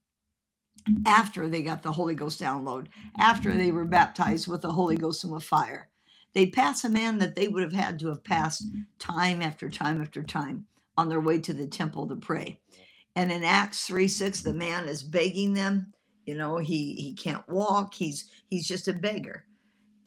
after 1.05 1.49
they 1.49 1.63
got 1.63 1.83
the 1.83 1.93
Holy 1.93 2.15
Ghost 2.15 2.41
download, 2.41 2.87
after 3.19 3.53
they 3.53 3.71
were 3.73 3.85
baptized 3.85 4.49
with 4.49 4.63
the 4.63 4.73
Holy 4.73 4.97
Ghost 4.97 5.25
and 5.25 5.33
with 5.33 5.45
fire. 5.45 5.89
They 6.35 6.47
pass 6.47 6.85
a 6.85 6.91
man 6.91 7.19
that 7.19 7.35
they 7.35 7.49
would 7.49 7.63
have 7.63 7.73
had 7.73 7.99
to 8.01 8.09
have 8.09 8.25
passed 8.25 8.65
time 8.99 9.43
after 9.43 9.69
time 9.69 10.01
after 10.01 10.23
time 10.23 10.67
on 10.97 11.09
their 11.09 11.21
way 11.21 11.39
to 11.41 11.53
the 11.53 11.67
temple 11.67 12.09
to 12.09 12.17
pray. 12.17 12.59
And 13.17 13.31
in 13.33 13.45
Acts 13.45 13.87
3 13.87 14.09
6, 14.09 14.43
the 14.43 14.55
man 14.55 14.89
is 14.89 15.03
begging 15.03 15.55
them. 15.55 15.93
You 16.25 16.37
know, 16.37 16.59
he 16.59 16.95
he 16.95 17.15
can't 17.15 17.49
walk, 17.49 17.95
he's 17.95 18.31
he's 18.49 18.67
just 18.67 18.89
a 18.89 18.93
beggar. 18.93 19.45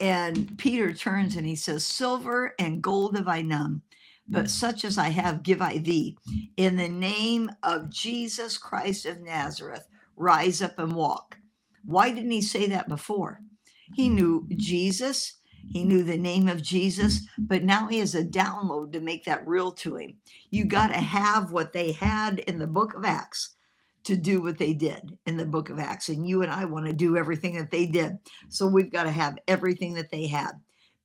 And 0.00 0.56
Peter 0.58 0.92
turns 0.94 1.36
and 1.36 1.46
he 1.46 1.56
says, 1.56 1.84
Silver 1.84 2.54
and 2.58 2.82
gold 2.82 3.16
have 3.16 3.28
I 3.28 3.42
none, 3.42 3.82
but 4.28 4.46
mm. 4.46 4.50
such 4.50 4.84
as 4.84 4.96
I 4.96 5.10
have 5.10 5.42
give 5.42 5.60
I 5.60 5.78
thee. 5.78 6.16
In 6.56 6.76
the 6.76 6.88
name 6.88 7.50
of 7.62 7.90
Jesus 7.90 8.56
Christ 8.56 9.04
of 9.04 9.20
Nazareth, 9.20 9.86
rise 10.16 10.62
up 10.62 10.78
and 10.78 10.92
walk. 10.94 11.36
Why 11.84 12.10
didn't 12.10 12.30
he 12.30 12.42
say 12.42 12.66
that 12.68 12.88
before? 12.88 13.40
He 13.94 14.08
mm. 14.08 14.14
knew 14.14 14.48
Jesus, 14.56 15.34
he 15.68 15.84
knew 15.84 16.02
the 16.02 16.16
name 16.16 16.48
of 16.48 16.62
Jesus, 16.62 17.26
but 17.38 17.62
now 17.62 17.86
he 17.86 17.98
has 17.98 18.14
a 18.14 18.24
download 18.24 18.92
to 18.92 19.00
make 19.00 19.24
that 19.26 19.46
real 19.46 19.70
to 19.72 19.96
him. 19.96 20.16
You 20.50 20.64
got 20.64 20.88
to 20.88 20.98
have 20.98 21.52
what 21.52 21.72
they 21.72 21.92
had 21.92 22.38
in 22.40 22.58
the 22.58 22.66
book 22.66 22.94
of 22.94 23.04
Acts 23.04 23.56
to 24.04 24.16
do 24.16 24.42
what 24.42 24.58
they 24.58 24.72
did 24.72 25.18
in 25.26 25.36
the 25.36 25.44
book 25.44 25.70
of 25.70 25.78
Acts. 25.78 26.08
And 26.08 26.26
you 26.26 26.42
and 26.42 26.52
I 26.52 26.64
want 26.64 26.86
to 26.86 26.92
do 26.92 27.16
everything 27.16 27.56
that 27.56 27.70
they 27.70 27.86
did. 27.86 28.18
So 28.48 28.66
we've 28.66 28.92
got 28.92 29.04
to 29.04 29.10
have 29.10 29.38
everything 29.48 29.94
that 29.94 30.10
they 30.10 30.26
had. 30.26 30.52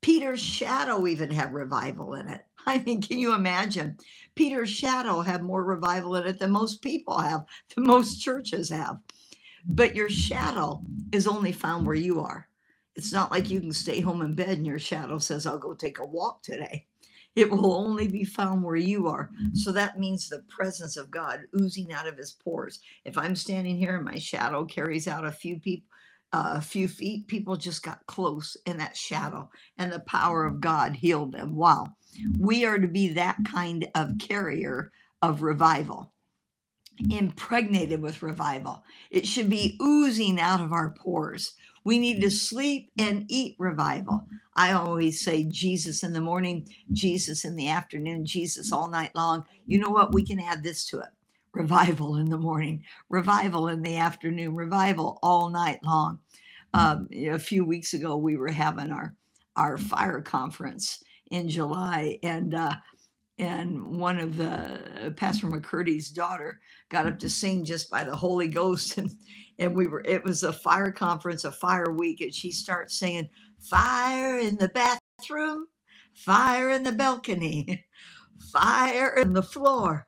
Peter's 0.02 0.42
shadow 0.42 1.08
even 1.08 1.32
had 1.32 1.54
revival 1.54 2.14
in 2.16 2.28
it. 2.28 2.46
I 2.66 2.80
mean, 2.80 3.02
can 3.02 3.20
you 3.20 3.34
imagine? 3.34 3.98
Peter's 4.36 4.70
shadow 4.70 5.22
had 5.22 5.44
more 5.44 5.64
revival 5.64 6.16
in 6.16 6.28
it 6.28 6.40
than 6.40 6.52
most 6.52 6.82
people 6.82 7.20
have, 7.20 7.46
than 7.76 7.86
most 7.86 8.22
churches 8.22 8.70
have. 8.70 8.98
But 9.68 9.96
your 9.96 10.10
shadow 10.10 10.82
is 11.12 11.28
only 11.28 11.52
found 11.52 11.86
where 11.88 11.96
you 11.96 12.22
are. 12.22 12.48
It's 12.96 13.12
not 13.12 13.32
like 13.32 13.50
you 13.50 13.60
can 13.60 13.74
stay 13.74 14.00
home 14.00 14.22
in 14.22 14.36
bed 14.36 14.50
and 14.58 14.66
your 14.66 14.80
shadow 14.80 15.18
says, 15.18 15.46
I'll 15.46 15.58
go 15.58 15.74
take 15.74 16.00
a 16.00 16.06
walk 16.06 16.44
today. 16.44 16.86
It 17.36 17.52
will 17.52 17.74
only 17.74 18.08
be 18.08 18.24
found 18.24 18.64
where 18.64 18.76
you 18.76 19.08
are. 19.08 19.30
Mm-hmm. 19.34 19.56
So 19.56 19.72
that 19.74 20.00
means 20.00 20.30
the 20.30 20.44
presence 20.50 20.96
of 20.98 21.12
God 21.12 21.42
oozing 21.60 21.92
out 21.92 22.08
of 22.08 22.18
his 22.18 22.32
pores. 22.32 22.80
If 23.04 23.18
I'm 23.18 23.36
standing 23.36 23.78
here 23.78 23.98
and 23.98 24.06
my 24.06 24.18
shadow 24.18 24.66
carries 24.66 25.08
out 25.08 25.26
a 25.26 25.32
few 25.32 25.60
people, 25.60 25.90
uh, 26.34 26.54
a 26.56 26.62
few 26.62 26.88
feet, 26.88 27.28
people 27.28 27.56
just 27.56 27.84
got 27.84 28.06
close 28.08 28.58
in 28.66 28.78
that 28.78 28.98
shadow 28.98 29.50
and 29.78 29.92
the 29.92 30.00
power 30.02 30.46
of 30.46 30.54
mm-hmm. 30.54 30.62
God 30.62 30.96
healed 30.96 31.34
them. 31.34 31.56
Wow. 31.56 31.88
Mm-hmm. 32.20 32.46
We 32.46 32.66
are 32.66 32.80
to 32.80 32.88
be 32.88 33.10
that 33.14 33.38
kind 33.46 33.88
of 33.96 34.18
carrier 34.18 34.92
of 35.22 35.42
revival 35.42 36.12
impregnated 37.10 38.02
with 38.02 38.24
revival. 38.24 38.84
It 39.12 39.28
should 39.28 39.50
be 39.50 39.78
oozing 39.82 40.40
out 40.40 40.62
of 40.62 40.72
our 40.72 40.92
pores. 40.92 41.54
We 41.86 42.00
need 42.00 42.22
to 42.22 42.32
sleep 42.32 42.92
and 43.00 43.26
eat 43.30 43.56
revival. 43.60 44.28
I 44.56 44.74
always 44.74 45.22
say 45.22 45.46
Jesus 45.46 46.04
in 46.04 46.14
the 46.14 46.22
morning, 46.22 46.68
Jesus 46.94 47.46
in 47.46 47.56
the 47.56 47.70
afternoon, 47.70 48.26
Jesus 48.26 48.74
all 48.74 48.90
night 48.90 49.12
long. 49.16 49.46
You 49.68 49.80
know 49.80 49.92
what? 49.92 50.14
We 50.14 50.26
can 50.26 50.40
add 50.42 50.64
this 50.64 50.86
to 50.88 51.00
it 51.00 51.10
revival 51.54 52.18
in 52.18 52.30
the 52.30 52.38
morning, 52.38 52.84
revival 53.10 53.70
in 53.70 53.82
the 53.82 53.98
afternoon, 53.98 54.56
revival 54.56 55.20
all 55.24 55.50
night 55.50 55.80
long. 55.84 56.20
Um, 56.74 57.08
a 57.14 57.40
few 57.40 57.66
weeks 57.66 57.94
ago, 57.94 58.18
we 58.18 58.38
were 58.38 58.52
having 58.52 58.92
our 58.92 59.16
our 59.56 59.78
fire 59.78 60.22
conference 60.22 61.02
in 61.32 61.50
July, 61.50 62.20
and 62.24 62.56
uh, 62.56 62.76
and 63.40 63.84
one 64.00 64.20
of 64.20 64.38
the 64.38 65.08
uh, 65.08 65.12
Pastor 65.12 65.48
McCurdy's 65.48 66.10
daughter 66.10 66.60
got 66.90 67.08
up 67.08 67.20
to 67.20 67.30
sing 67.30 67.66
just 67.66 67.90
by 67.90 68.04
the 68.04 68.16
Holy 68.16 68.48
Ghost, 68.50 68.98
and 69.00 69.12
and 69.60 69.76
we 69.76 69.88
were 69.88 70.02
it 70.06 70.24
was 70.24 70.44
a 70.44 70.54
fire 70.54 70.92
conference, 70.92 71.44
a 71.46 71.52
fire 71.52 71.92
week, 71.92 72.22
and 72.22 72.34
she 72.34 72.52
starts 72.52 72.98
saying, 72.98 73.30
"Fire 73.60 74.40
in 74.40 74.58
the 74.58 74.70
bathroom, 74.70 75.68
fire 76.14 76.70
in 76.72 76.84
the 76.84 76.92
balcony, 76.92 77.86
fire 78.52 79.16
in 79.16 79.34
the 79.34 79.44
floor, 79.44 80.08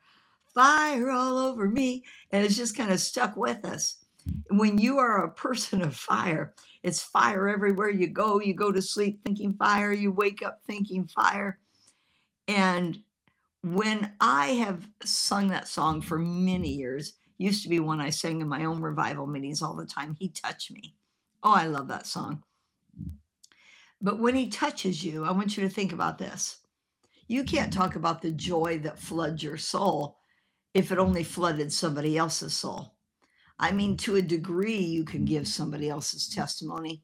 fire 0.53 1.11
all 1.11 1.37
over 1.37 1.67
me," 1.69 2.03
and 2.31 2.45
it's 2.45 2.57
just 2.57 2.77
kind 2.77 2.91
of 2.91 2.99
stuck 2.99 3.35
with 3.37 3.63
us. 3.65 4.05
When 4.49 4.77
you 4.77 4.97
are 4.97 5.23
a 5.23 5.31
person 5.31 5.81
of 5.81 5.95
fire, 5.95 6.53
it's 6.83 7.01
fire 7.01 7.47
everywhere 7.47 7.89
you 7.89 8.07
go. 8.07 8.41
You 8.41 8.53
go 8.53 8.71
to 8.71 8.81
sleep 8.81 9.21
thinking 9.23 9.53
fire, 9.53 9.93
you 9.93 10.11
wake 10.11 10.43
up 10.43 10.59
thinking 10.67 11.07
fire. 11.07 11.59
And 12.47 12.99
when 13.63 14.13
I 14.19 14.47
have 14.47 14.87
sung 15.03 15.47
that 15.49 15.67
song 15.67 16.01
for 16.01 16.17
many 16.17 16.69
years, 16.69 17.13
used 17.37 17.63
to 17.63 17.69
be 17.69 17.79
one 17.79 18.01
I 18.01 18.09
sang 18.09 18.41
in 18.41 18.47
my 18.47 18.65
own 18.65 18.81
revival 18.81 19.27
meetings 19.27 19.61
all 19.61 19.75
the 19.75 19.85
time. 19.85 20.15
He 20.19 20.29
touched 20.29 20.71
me. 20.71 20.95
Oh, 21.43 21.53
I 21.53 21.67
love 21.67 21.87
that 21.89 22.07
song. 22.07 22.43
But 24.01 24.19
when 24.19 24.35
he 24.35 24.49
touches 24.49 25.03
you, 25.03 25.23
I 25.23 25.31
want 25.31 25.57
you 25.57 25.63
to 25.63 25.69
think 25.69 25.93
about 25.93 26.17
this. 26.17 26.57
You 27.27 27.43
can't 27.43 27.73
talk 27.73 27.95
about 27.95 28.21
the 28.21 28.31
joy 28.31 28.79
that 28.79 28.99
floods 28.99 29.43
your 29.43 29.57
soul 29.57 30.17
if 30.73 30.91
it 30.91 30.97
only 30.97 31.23
flooded 31.23 31.71
somebody 31.73 32.17
else's 32.17 32.53
soul. 32.53 32.95
I 33.59 33.71
mean, 33.71 33.97
to 33.97 34.17
a 34.17 34.21
degree, 34.21 34.77
you 34.77 35.03
can 35.03 35.25
give 35.25 35.47
somebody 35.47 35.89
else's 35.89 36.29
testimony, 36.29 37.03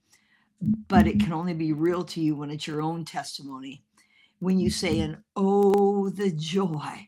but 0.87 1.07
it 1.07 1.19
can 1.19 1.33
only 1.33 1.53
be 1.53 1.73
real 1.73 2.03
to 2.03 2.21
you 2.21 2.35
when 2.35 2.51
it's 2.51 2.67
your 2.67 2.81
own 2.81 3.05
testimony 3.05 3.83
when 4.43 4.59
you 4.59 4.69
say 4.69 4.99
and 4.99 5.17
oh 5.37 6.09
the 6.09 6.29
joy 6.31 7.07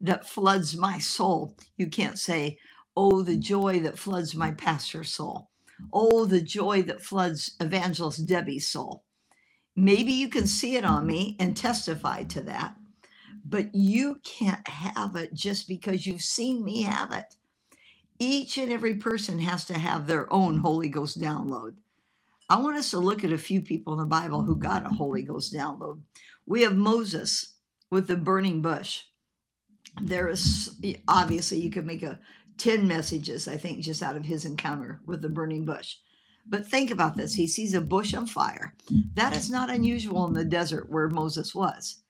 that 0.00 0.28
floods 0.28 0.76
my 0.76 0.98
soul. 0.98 1.56
You 1.76 1.88
can't 1.88 2.18
say 2.18 2.58
oh 2.96 3.22
the 3.22 3.36
mm. 3.36 3.40
joy 3.40 3.80
that 3.80 3.98
floods 3.98 4.34
my 4.34 4.50
mm. 4.50 4.58
pastor's 4.58 5.12
soul. 5.12 5.50
Oh 5.92 6.26
the 6.26 6.40
joy 6.40 6.82
that 6.82 7.02
floods 7.02 7.56
evangelist 7.60 8.26
debbie's 8.26 8.68
soul. 8.68 9.04
Maybe 9.76 10.12
you 10.12 10.28
can 10.28 10.46
see 10.46 10.76
it 10.76 10.84
on 10.84 11.04
mm. 11.04 11.08
me 11.08 11.36
and 11.38 11.56
testify 11.56 12.24
to 12.24 12.40
that 12.42 12.74
but 13.44 13.74
you 13.74 14.20
can't 14.22 14.66
have 14.68 15.16
it 15.16 15.34
just 15.34 15.68
because 15.68 16.06
you've 16.06 16.22
seen 16.22 16.64
me 16.64 16.82
have 16.82 17.12
it. 17.12 17.34
Each 18.18 18.58
and 18.58 18.70
every 18.70 18.94
person 18.94 19.38
has 19.40 19.64
to 19.66 19.78
have 19.78 20.06
their 20.06 20.32
own 20.32 20.58
holy 20.58 20.88
ghost 20.88 21.20
download. 21.20 21.74
I 22.48 22.60
want 22.60 22.76
us 22.76 22.90
to 22.90 22.98
look 22.98 23.24
at 23.24 23.32
a 23.32 23.38
few 23.38 23.60
people 23.60 23.92
in 23.94 23.98
the 23.98 24.06
bible 24.06 24.42
who 24.42 24.56
got 24.56 24.86
a 24.86 24.90
holy 24.90 25.22
ghost 25.22 25.52
download. 25.54 26.00
We 26.46 26.62
have 26.62 26.76
Moses 26.76 27.54
with 27.90 28.06
the 28.06 28.16
burning 28.16 28.60
bush. 28.60 29.02
There 30.02 30.28
is 30.28 30.76
obviously 31.08 31.58
you 31.60 31.70
could 31.70 31.86
make 31.86 32.02
a 32.02 32.18
10 32.58 32.86
messages, 32.86 33.48
I 33.48 33.56
think, 33.56 33.80
just 33.80 34.02
out 34.02 34.16
of 34.16 34.24
his 34.24 34.44
encounter 34.44 35.00
with 35.06 35.22
the 35.22 35.28
burning 35.28 35.64
bush. 35.64 35.96
But 36.46 36.66
think 36.66 36.90
about 36.90 37.16
this 37.16 37.34
he 37.34 37.46
sees 37.46 37.74
a 37.74 37.80
bush 37.80 38.14
on 38.14 38.26
fire. 38.26 38.74
That 39.14 39.34
is 39.34 39.50
not 39.50 39.70
unusual 39.70 40.26
in 40.26 40.34
the 40.34 40.44
desert 40.44 40.90
where 40.90 41.08
Moses 41.08 41.54
was. 41.54 42.02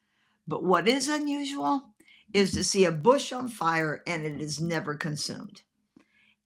But 0.48 0.64
what 0.64 0.88
is 0.88 1.08
unusual 1.08 1.82
is 2.32 2.52
to 2.52 2.64
see 2.64 2.84
a 2.84 2.92
bush 2.92 3.32
on 3.32 3.48
fire 3.48 4.02
and 4.06 4.24
it 4.24 4.40
is 4.40 4.60
never 4.60 4.94
consumed. 4.94 5.62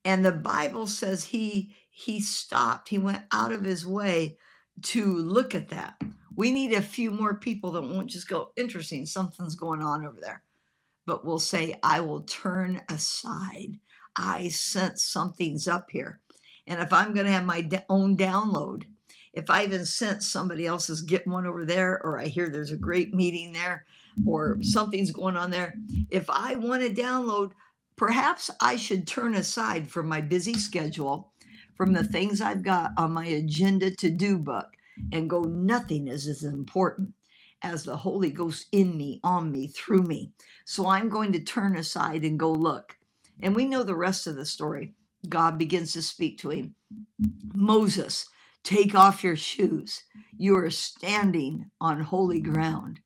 And 0.04 0.24
the 0.24 0.32
Bible 0.32 0.86
says 0.86 1.24
he 1.24 1.74
he 1.90 2.20
stopped. 2.20 2.88
He 2.88 2.98
went 2.98 3.22
out 3.32 3.52
of 3.52 3.62
his 3.62 3.86
way 3.86 4.36
to 4.82 5.04
look 5.04 5.54
at 5.54 5.68
that. 5.68 5.94
We 6.34 6.50
need 6.50 6.72
a 6.72 6.82
few 6.82 7.12
more 7.12 7.34
people 7.34 7.70
that 7.72 7.82
won't 7.82 8.10
just 8.10 8.28
go, 8.28 8.50
interesting, 8.56 9.06
something's 9.06 9.54
going 9.54 9.80
on 9.80 10.04
over 10.04 10.18
there, 10.20 10.42
but 11.06 11.24
will 11.24 11.38
say, 11.38 11.78
I 11.82 12.00
will 12.00 12.22
turn 12.22 12.80
aside. 12.88 13.78
I 14.16 14.48
sense 14.48 15.04
something's 15.04 15.68
up 15.68 15.90
here. 15.90 16.20
And 16.66 16.80
if 16.80 16.92
I'm 16.92 17.12
going 17.12 17.26
to 17.26 17.32
have 17.32 17.44
my 17.44 17.68
own 17.88 18.16
download, 18.16 18.84
if 19.32 19.50
I 19.50 19.64
even 19.64 19.84
sense 19.84 20.26
somebody 20.26 20.66
else 20.66 20.88
is 20.88 21.02
getting 21.02 21.32
one 21.32 21.46
over 21.46 21.64
there, 21.64 22.00
or 22.04 22.18
I 22.18 22.26
hear 22.26 22.48
there's 22.48 22.70
a 22.70 22.76
great 22.76 23.12
meeting 23.12 23.52
there, 23.52 23.84
or 24.26 24.58
something's 24.62 25.10
going 25.10 25.36
on 25.36 25.50
there, 25.50 25.74
if 26.10 26.30
I 26.30 26.54
want 26.54 26.82
to 26.82 27.02
download, 27.02 27.50
perhaps 27.96 28.50
I 28.60 28.76
should 28.76 29.06
turn 29.06 29.34
aside 29.34 29.90
from 29.90 30.08
my 30.08 30.20
busy 30.20 30.54
schedule, 30.54 31.32
from 31.76 31.92
the 31.92 32.04
things 32.04 32.40
I've 32.40 32.62
got 32.62 32.92
on 32.96 33.12
my 33.12 33.26
agenda 33.26 33.90
to 33.90 34.10
do 34.10 34.38
book, 34.38 34.68
and 35.12 35.28
go, 35.28 35.42
nothing 35.42 36.06
is 36.06 36.28
as 36.28 36.44
important 36.44 37.12
as 37.64 37.84
the 37.84 37.96
Holy 37.96 38.30
Ghost 38.30 38.68
in 38.72 38.96
me, 38.98 39.20
on 39.24 39.52
me, 39.52 39.68
through 39.68 40.04
me. 40.04 40.32
So 40.66 40.88
I'm 40.88 41.10
going 41.10 41.32
to 41.34 41.40
turn 41.40 41.76
aside 41.76 42.24
and 42.24 42.38
go 42.38 42.52
look. 42.52 42.96
And 43.42 43.56
we 43.56 43.66
know 43.66 43.84
the 43.84 43.96
rest 43.96 44.28
of 44.28 44.36
the 44.36 44.46
story. 44.46 44.94
God 45.28 45.58
begins 45.58 45.94
to 45.94 46.02
speak 46.02 46.38
to 46.40 46.50
him 46.50 46.76
Moses, 47.54 48.26
take 48.64 48.94
off 48.94 49.24
your 49.24 49.36
shoes. 49.36 50.04
You 50.38 50.56
are 50.58 50.70
standing 50.70 51.70
on 51.80 52.00
holy 52.00 52.40
ground. 52.40 53.00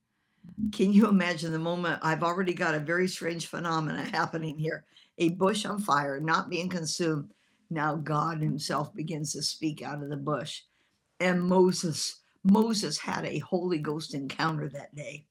Can 0.73 0.93
you 0.93 1.09
imagine 1.09 1.53
the 1.53 1.59
moment? 1.61 2.01
I've 2.03 2.25
already 2.25 2.55
got 2.55 2.75
a 2.75 2.81
very 2.81 3.09
strange 3.09 3.47
phenomena 3.47 4.05
happening 4.05 4.59
here 4.59 4.85
a 5.19 5.31
bush 5.31 5.67
on 5.67 5.81
fire, 5.81 6.21
not 6.21 6.51
being 6.51 6.69
consumed. 6.69 7.33
Now 7.71 7.97
God 7.97 8.41
Himself 8.41 8.95
begins 8.95 9.33
to 9.35 9.43
speak 9.43 9.83
out 9.83 10.03
of 10.03 10.11
the 10.11 10.17
bush. 10.17 10.63
And 11.21 11.43
Moses, 11.43 12.21
Moses 12.45 12.99
had 12.99 13.25
a 13.25 13.39
Holy 13.41 13.79
Ghost 13.79 14.15
encounter 14.15 14.69
that 14.69 14.95
day. 14.95 15.27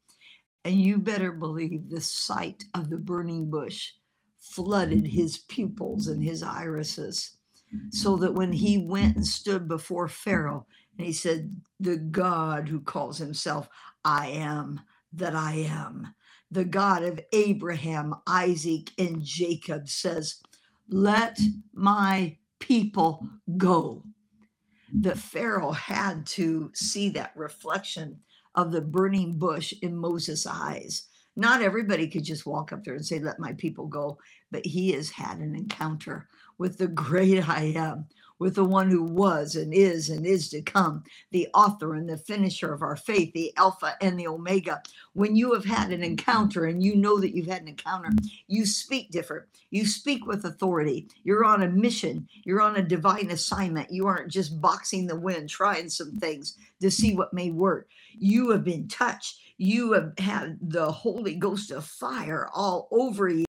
And 0.66 0.76
you 0.76 0.98
better 0.98 1.32
believe 1.32 1.90
the 1.90 2.02
sight 2.02 2.64
of 2.74 2.90
the 2.90 2.98
burning 2.98 3.50
bush 3.50 3.92
flooded 4.40 5.06
mm-hmm. 5.06 5.18
his 5.18 5.40
pupils 5.40 6.08
and 6.08 6.22
his 6.22 6.44
irises, 6.44 7.38
mm-hmm. 7.74 7.90
so 7.92 8.18
that 8.18 8.34
when 8.34 8.52
he 8.52 8.78
went 8.78 9.16
and 9.16 9.26
stood 9.26 9.68
before 9.68 10.08
Pharaoh 10.08 10.66
and 10.98 11.06
he 11.06 11.14
said, 11.14 11.56
The 11.80 11.98
God 11.98 12.68
who 12.68 12.82
calls 12.82 13.18
himself 13.18 13.70
I 14.04 14.28
am 14.28 14.82
that 15.14 15.36
I 15.36 15.54
am, 15.70 16.14
the 16.52 16.66
God 16.66 17.04
of 17.04 17.20
Abraham, 17.34 18.16
Isaac, 18.26 18.92
and 18.98 19.24
Jacob 19.24 19.88
says, 19.88 20.42
Let 20.90 21.40
my 21.74 22.38
people 22.60 23.28
go. 23.58 24.04
The 24.94 25.16
Pharaoh 25.16 25.72
had 25.72 26.26
to 26.28 26.72
see 26.74 27.10
that 27.10 27.32
reflection 27.36 28.20
of 28.56 28.72
the 28.72 28.82
burning 28.82 29.38
bush 29.38 29.74
in 29.82 29.96
Moses' 29.96 30.48
eyes. 30.48 31.08
Not 31.36 31.62
everybody 31.62 32.08
could 32.08 32.24
just 32.24 32.46
walk 32.46 32.74
up 32.74 32.84
there 32.84 32.96
and 32.96 33.06
say, 33.06 33.20
Let 33.20 33.40
my 33.40 33.54
people 33.54 33.88
go, 33.88 34.18
but 34.52 34.66
he 34.66 34.92
has 34.94 35.10
had 35.10 35.40
an 35.40 35.56
encounter 35.56 36.28
with 36.58 36.78
the 36.78 36.88
great 36.88 37.48
I 37.48 37.74
am 37.76 38.08
with 38.40 38.56
the 38.56 38.66
one 38.66 38.90
who 38.90 39.04
was 39.04 39.56
and 39.56 39.74
is 39.74 40.10
and 40.10 40.26
is 40.26 40.50
to 40.50 40.62
come, 40.62 41.04
the 41.32 41.48
author 41.54 41.96
and 41.96 42.08
the 42.08 42.18
finisher 42.18 42.74
of 42.74 42.82
our 42.82 42.96
faith, 42.96 43.34
the 43.34 43.52
Alpha 43.58 43.96
and 44.02 44.20
the 44.20 44.28
Omega. 44.28 44.82
When 45.14 45.36
you 45.36 45.54
have 45.54 45.66
had 45.66 45.92
an 45.92 46.04
encounter 46.04 46.66
and 46.66 46.84
you 46.84 46.96
know 46.96 47.20
that 47.20 47.36
you've 47.36 47.48
had 47.48 47.62
an 47.62 47.68
encounter, 47.68 48.10
you 48.48 48.66
speak 48.66 49.12
different. 49.12 49.46
You 49.72 49.86
speak 49.86 50.26
with 50.26 50.46
authority. 50.46 51.08
You're 51.24 51.46
on 51.46 51.64
a 51.64 51.68
mission. 51.68 52.28
You're 52.44 52.62
on 52.62 52.78
a 52.78 52.82
divine 52.82 53.32
assignment. 53.32 53.92
You 53.92 54.08
aren't 54.08 54.32
just 54.32 54.62
boxing 54.62 55.08
the 55.08 55.20
wind, 55.20 55.50
trying 55.50 55.90
some 55.90 56.18
things 56.18 56.58
to 56.82 56.92
see 56.92 57.16
what 57.16 57.34
may 57.34 57.52
work. 57.52 57.90
You 58.18 58.52
have 58.52 58.64
been 58.64 58.88
touched. 58.88 59.40
You 59.58 59.94
have 59.94 60.14
had 60.20 60.58
the 60.62 60.92
Holy 60.92 61.34
Ghost 61.34 61.72
of 61.72 61.86
fire 61.86 62.48
all 62.54 62.88
over 62.92 63.28
you. 63.30 63.47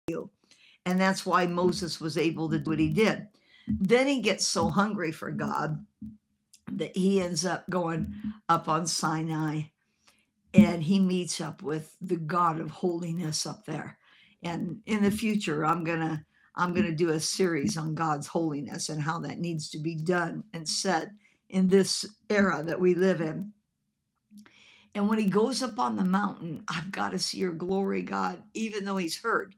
And 0.88 0.98
that's 0.98 1.26
why 1.26 1.46
Moses 1.46 2.00
was 2.00 2.16
able 2.16 2.48
to 2.48 2.58
do 2.58 2.70
what 2.70 2.78
he 2.78 2.88
did. 2.88 3.28
Then 3.66 4.06
he 4.06 4.22
gets 4.22 4.46
so 4.46 4.70
hungry 4.70 5.12
for 5.12 5.30
God 5.30 5.84
that 6.72 6.96
he 6.96 7.20
ends 7.20 7.44
up 7.44 7.68
going 7.68 8.14
up 8.48 8.68
on 8.68 8.86
Sinai 8.86 9.64
and 10.54 10.82
he 10.82 10.98
meets 10.98 11.42
up 11.42 11.62
with 11.62 11.94
the 12.00 12.16
God 12.16 12.58
of 12.58 12.70
holiness 12.70 13.44
up 13.44 13.66
there. 13.66 13.98
And 14.42 14.80
in 14.86 15.02
the 15.02 15.10
future, 15.10 15.66
I'm 15.66 15.84
going 15.84 16.00
to 16.00 16.24
I'm 16.56 16.72
going 16.72 16.86
to 16.86 16.94
do 16.94 17.10
a 17.10 17.20
series 17.20 17.76
on 17.76 17.94
God's 17.94 18.26
holiness 18.26 18.88
and 18.88 19.02
how 19.02 19.18
that 19.20 19.38
needs 19.38 19.68
to 19.70 19.78
be 19.78 19.94
done 19.94 20.42
and 20.54 20.66
said 20.66 21.10
in 21.50 21.68
this 21.68 22.06
era 22.30 22.62
that 22.64 22.80
we 22.80 22.94
live 22.94 23.20
in. 23.20 23.52
And 24.94 25.06
when 25.06 25.18
he 25.18 25.26
goes 25.26 25.62
up 25.62 25.78
on 25.78 25.96
the 25.96 26.04
mountain, 26.04 26.64
I've 26.66 26.90
got 26.90 27.10
to 27.10 27.18
see 27.18 27.36
your 27.36 27.52
glory, 27.52 28.00
God, 28.00 28.42
even 28.54 28.86
though 28.86 28.96
he's 28.96 29.20
heard 29.20 29.54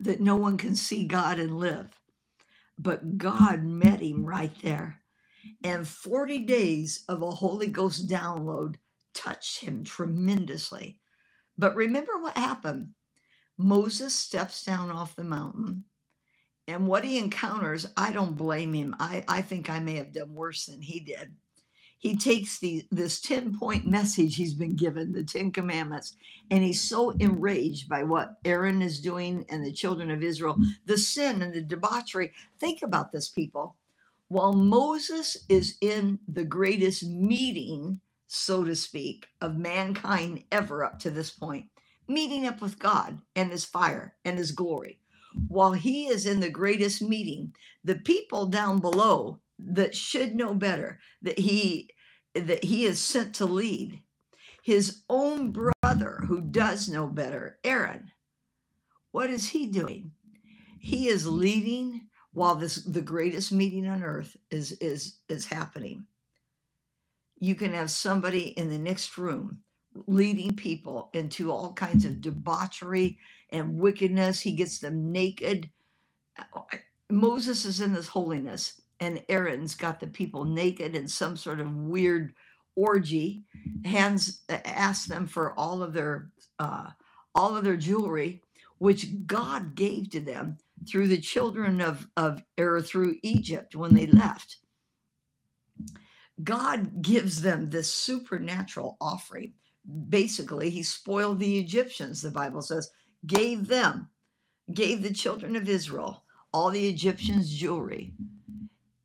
that 0.00 0.20
no 0.20 0.36
one 0.36 0.56
can 0.56 0.74
see 0.74 1.06
God 1.06 1.38
and 1.38 1.58
live 1.58 1.88
but 2.78 3.18
God 3.18 3.64
met 3.64 4.00
him 4.00 4.24
right 4.24 4.52
there. 4.62 5.00
And 5.62 5.86
40 5.86 6.40
days 6.40 7.04
of 7.08 7.22
a 7.22 7.30
Holy 7.30 7.68
Ghost 7.68 8.08
download 8.08 8.76
touched 9.14 9.60
him 9.60 9.84
tremendously. 9.84 10.98
But 11.56 11.74
remember 11.76 12.18
what 12.18 12.36
happened? 12.36 12.90
Moses 13.56 14.14
steps 14.14 14.64
down 14.64 14.90
off 14.90 15.16
the 15.16 15.24
mountain, 15.24 15.84
and 16.68 16.86
what 16.86 17.04
he 17.04 17.18
encounters, 17.18 17.86
I 17.96 18.12
don't 18.12 18.36
blame 18.36 18.74
him. 18.74 18.94
I, 18.98 19.24
I 19.28 19.40
think 19.40 19.70
I 19.70 19.78
may 19.78 19.94
have 19.94 20.12
done 20.12 20.34
worse 20.34 20.66
than 20.66 20.82
he 20.82 21.00
did 21.00 21.34
he 21.98 22.16
takes 22.16 22.58
the, 22.58 22.86
this 22.90 23.20
10 23.20 23.58
point 23.58 23.86
message 23.86 24.36
he's 24.36 24.54
been 24.54 24.76
given, 24.76 25.12
the 25.12 25.24
10 25.24 25.50
commandments, 25.52 26.16
and 26.50 26.62
he's 26.62 26.82
so 26.82 27.10
enraged 27.10 27.88
by 27.88 28.02
what 28.02 28.38
Aaron 28.44 28.82
is 28.82 29.00
doing 29.00 29.44
and 29.48 29.64
the 29.64 29.72
children 29.72 30.10
of 30.10 30.22
Israel, 30.22 30.54
hmm. 30.54 30.64
the 30.84 30.98
sin 30.98 31.42
and 31.42 31.54
the 31.54 31.62
debauchery. 31.62 32.32
Think 32.60 32.82
about 32.82 33.12
this, 33.12 33.28
people. 33.28 33.76
While 34.28 34.52
Moses 34.52 35.36
is 35.48 35.76
in 35.80 36.18
the 36.28 36.44
greatest 36.44 37.04
meeting, 37.06 38.00
so 38.26 38.64
to 38.64 38.74
speak, 38.74 39.26
of 39.40 39.56
mankind 39.56 40.42
ever 40.50 40.84
up 40.84 40.98
to 41.00 41.10
this 41.10 41.30
point, 41.30 41.66
meeting 42.08 42.46
up 42.46 42.60
with 42.60 42.78
God 42.78 43.18
and 43.36 43.50
his 43.50 43.64
fire 43.64 44.14
and 44.24 44.36
his 44.36 44.52
glory, 44.52 44.98
while 45.48 45.72
he 45.72 46.06
is 46.06 46.26
in 46.26 46.40
the 46.40 46.50
greatest 46.50 47.02
meeting, 47.02 47.54
the 47.84 47.96
people 47.96 48.46
down 48.46 48.80
below 48.80 49.38
that 49.58 49.94
should 49.94 50.34
know 50.34 50.54
better 50.54 51.00
that 51.22 51.38
he 51.38 51.90
that 52.34 52.64
he 52.64 52.84
is 52.84 53.00
sent 53.00 53.34
to 53.36 53.46
lead. 53.46 54.02
His 54.62 55.02
own 55.08 55.52
brother 55.52 56.22
who 56.26 56.40
does 56.40 56.88
know 56.88 57.06
better 57.06 57.58
aaron 57.64 58.10
what 59.16 59.30
is 59.30 59.48
he 59.48 59.66
doing? 59.66 60.10
He 60.78 61.08
is 61.08 61.26
leading 61.26 62.02
while 62.34 62.54
this 62.54 62.84
the 62.84 63.00
greatest 63.00 63.50
meeting 63.50 63.88
on 63.88 64.02
earth 64.02 64.36
is 64.50 64.72
is 64.72 65.20
is 65.30 65.46
happening. 65.46 66.04
You 67.38 67.54
can 67.54 67.72
have 67.72 67.90
somebody 67.90 68.48
in 68.58 68.68
the 68.68 68.76
next 68.76 69.16
room 69.16 69.60
leading 70.06 70.54
people 70.54 71.08
into 71.14 71.50
all 71.50 71.72
kinds 71.72 72.04
of 72.04 72.20
debauchery 72.20 73.18
and 73.48 73.78
wickedness. 73.78 74.38
He 74.38 74.52
gets 74.52 74.80
them 74.80 75.10
naked. 75.10 75.70
Moses 77.08 77.64
is 77.64 77.80
in 77.80 77.94
this 77.94 78.08
holiness 78.08 78.82
and 79.00 79.22
Aaron's 79.28 79.74
got 79.74 80.00
the 80.00 80.06
people 80.06 80.44
naked 80.44 80.94
in 80.94 81.08
some 81.08 81.36
sort 81.36 81.60
of 81.60 81.74
weird 81.74 82.34
orgy, 82.74 83.44
hands 83.84 84.42
asked 84.48 85.08
them 85.08 85.26
for 85.26 85.58
all 85.58 85.82
of 85.82 85.92
their 85.92 86.30
uh, 86.58 86.90
all 87.34 87.56
of 87.56 87.64
their 87.64 87.76
jewelry, 87.76 88.42
which 88.78 89.26
God 89.26 89.74
gave 89.74 90.10
to 90.10 90.20
them 90.20 90.58
through 90.88 91.08
the 91.08 91.20
children 91.20 91.80
of 91.80 92.06
of 92.16 92.42
or 92.58 92.80
through 92.80 93.16
Egypt 93.22 93.76
when 93.76 93.94
they 93.94 94.06
left. 94.06 94.58
God 96.42 97.02
gives 97.02 97.40
them 97.40 97.70
this 97.70 97.92
supernatural 97.92 98.96
offering. 99.00 99.54
Basically, 100.08 100.68
he 100.68 100.82
spoiled 100.82 101.38
the 101.38 101.58
Egyptians, 101.58 102.20
the 102.20 102.30
Bible 102.30 102.60
says, 102.60 102.90
gave 103.26 103.68
them, 103.68 104.08
gave 104.74 105.02
the 105.02 105.12
children 105.12 105.56
of 105.56 105.68
Israel 105.68 106.24
all 106.52 106.70
the 106.70 106.88
Egyptians' 106.88 107.54
jewelry 107.54 108.12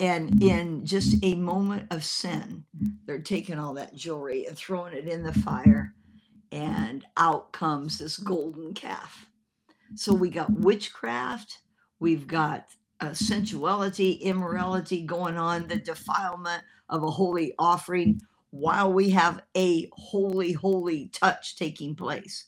and 0.01 0.41
in 0.41 0.83
just 0.85 1.15
a 1.23 1.35
moment 1.35 1.87
of 1.91 2.03
sin, 2.03 2.65
they're 3.05 3.19
taking 3.19 3.59
all 3.59 3.75
that 3.75 3.95
jewelry 3.95 4.47
and 4.47 4.57
throwing 4.57 4.93
it 4.93 5.07
in 5.07 5.23
the 5.23 5.31
fire, 5.31 5.93
and 6.51 7.05
out 7.17 7.53
comes 7.53 7.99
this 7.99 8.17
golden 8.17 8.73
calf. 8.73 9.27
So 9.95 10.13
we 10.13 10.29
got 10.29 10.51
witchcraft, 10.51 11.59
we've 11.99 12.27
got 12.27 12.65
uh, 12.99 13.13
sensuality, 13.13 14.13
immorality 14.13 15.03
going 15.03 15.37
on, 15.37 15.67
the 15.67 15.77
defilement 15.77 16.63
of 16.89 17.03
a 17.03 17.11
holy 17.11 17.53
offering, 17.59 18.19
while 18.49 18.91
we 18.91 19.11
have 19.11 19.43
a 19.55 19.87
holy, 19.93 20.51
holy 20.53 21.09
touch 21.09 21.57
taking 21.57 21.95
place. 21.95 22.47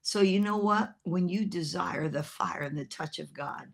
So, 0.00 0.20
you 0.20 0.40
know 0.40 0.56
what? 0.56 0.94
When 1.04 1.28
you 1.28 1.44
desire 1.44 2.08
the 2.08 2.22
fire 2.22 2.62
and 2.62 2.76
the 2.76 2.86
touch 2.86 3.18
of 3.18 3.32
God, 3.32 3.68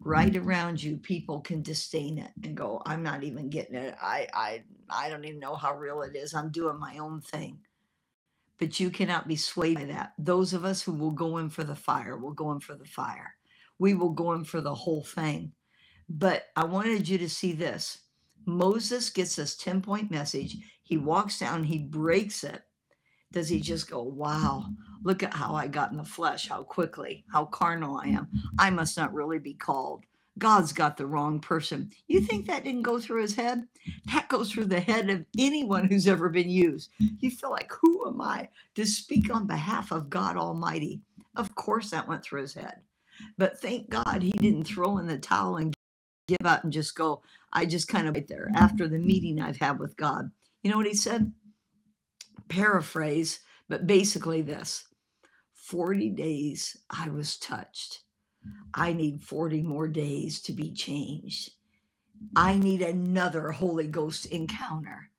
right 0.00 0.32
mm-hmm. 0.32 0.48
around 0.48 0.82
you 0.82 0.96
people 0.98 1.40
can 1.40 1.62
disdain 1.62 2.18
it 2.18 2.30
and 2.44 2.56
go 2.56 2.82
i'm 2.86 3.02
not 3.02 3.24
even 3.24 3.50
getting 3.50 3.76
it 3.76 3.94
i 4.02 4.26
i 4.34 4.62
i 4.90 5.08
don't 5.10 5.24
even 5.24 5.40
know 5.40 5.54
how 5.54 5.76
real 5.76 6.02
it 6.02 6.16
is 6.16 6.34
i'm 6.34 6.50
doing 6.50 6.78
my 6.78 6.98
own 6.98 7.20
thing 7.20 7.58
but 8.58 8.80
you 8.80 8.90
cannot 8.90 9.28
be 9.28 9.36
swayed 9.36 9.76
by 9.76 9.84
that 9.84 10.12
those 10.18 10.52
of 10.54 10.64
us 10.64 10.82
who 10.82 10.92
will 10.92 11.12
go 11.12 11.38
in 11.38 11.50
for 11.50 11.64
the 11.64 11.76
fire 11.76 12.16
will 12.18 12.32
go 12.32 12.52
in 12.52 12.60
for 12.60 12.74
the 12.74 12.86
fire 12.86 13.34
we 13.78 13.94
will 13.94 14.10
go 14.10 14.32
in 14.32 14.44
for 14.44 14.60
the 14.60 14.74
whole 14.74 15.04
thing 15.04 15.52
But 16.10 16.46
I 16.56 16.64
wanted 16.64 17.08
you 17.08 17.18
to 17.18 17.30
see 17.30 17.52
this. 17.52 17.98
Moses 18.46 19.10
gets 19.10 19.36
this 19.36 19.56
10 19.56 19.82
point 19.82 20.10
message. 20.10 20.58
He 20.84 20.98
walks 20.98 21.38
down, 21.40 21.64
he 21.64 21.78
breaks 21.78 22.44
it. 22.44 22.62
Does 23.32 23.48
he 23.48 23.60
just 23.60 23.90
go, 23.90 24.02
Wow, 24.02 24.66
look 25.02 25.22
at 25.22 25.34
how 25.34 25.54
I 25.54 25.68
got 25.68 25.90
in 25.92 25.98
the 25.98 26.04
flesh, 26.04 26.48
how 26.48 26.62
quickly, 26.62 27.24
how 27.32 27.46
carnal 27.46 27.96
I 27.98 28.08
am? 28.08 28.28
I 28.58 28.70
must 28.70 28.96
not 28.96 29.14
really 29.14 29.38
be 29.38 29.54
called. 29.54 30.04
God's 30.38 30.72
got 30.72 30.96
the 30.96 31.06
wrong 31.06 31.40
person. 31.40 31.90
You 32.08 32.20
think 32.20 32.46
that 32.46 32.64
didn't 32.64 32.82
go 32.82 32.98
through 33.00 33.22
his 33.22 33.34
head? 33.34 33.66
That 34.12 34.28
goes 34.28 34.50
through 34.50 34.66
the 34.66 34.80
head 34.80 35.10
of 35.10 35.26
anyone 35.38 35.86
who's 35.86 36.08
ever 36.08 36.28
been 36.30 36.50
used. 36.50 36.90
You 37.20 37.30
feel 37.30 37.50
like, 37.50 37.72
Who 37.82 38.06
am 38.08 38.20
I 38.20 38.48
to 38.76 38.86
speak 38.86 39.34
on 39.34 39.46
behalf 39.46 39.92
of 39.92 40.10
God 40.10 40.36
Almighty? 40.36 41.02
Of 41.36 41.54
course, 41.54 41.90
that 41.90 42.08
went 42.08 42.24
through 42.24 42.42
his 42.42 42.54
head. 42.54 42.80
But 43.38 43.60
thank 43.60 43.90
God 43.90 44.22
he 44.22 44.32
didn't 44.32 44.64
throw 44.64 44.98
in 44.98 45.06
the 45.06 45.18
towel 45.18 45.56
and 45.56 45.74
give 46.28 46.46
up 46.46 46.64
and 46.64 46.72
just 46.72 46.94
go, 46.96 47.22
I 47.52 47.66
just 47.66 47.88
kind 47.88 48.08
of 48.08 48.14
right 48.14 48.26
there 48.28 48.50
after 48.54 48.88
the 48.88 48.98
meeting 48.98 49.40
I've 49.40 49.58
had 49.58 49.78
with 49.78 49.96
God. 49.96 50.30
You 50.62 50.70
know 50.70 50.76
what 50.76 50.86
he 50.86 50.94
said? 50.94 51.32
Paraphrase, 52.50 53.40
but 53.68 53.86
basically 53.86 54.42
this 54.42 54.84
40 55.54 56.10
days 56.10 56.76
I 56.90 57.08
was 57.08 57.38
touched. 57.38 58.00
I 58.74 58.92
need 58.92 59.22
40 59.22 59.62
more 59.62 59.88
days 59.88 60.42
to 60.42 60.52
be 60.52 60.72
changed. 60.72 61.52
I 62.36 62.58
need 62.58 62.82
another 62.82 63.50
Holy 63.50 63.86
Ghost 63.86 64.26
encounter 64.26 65.10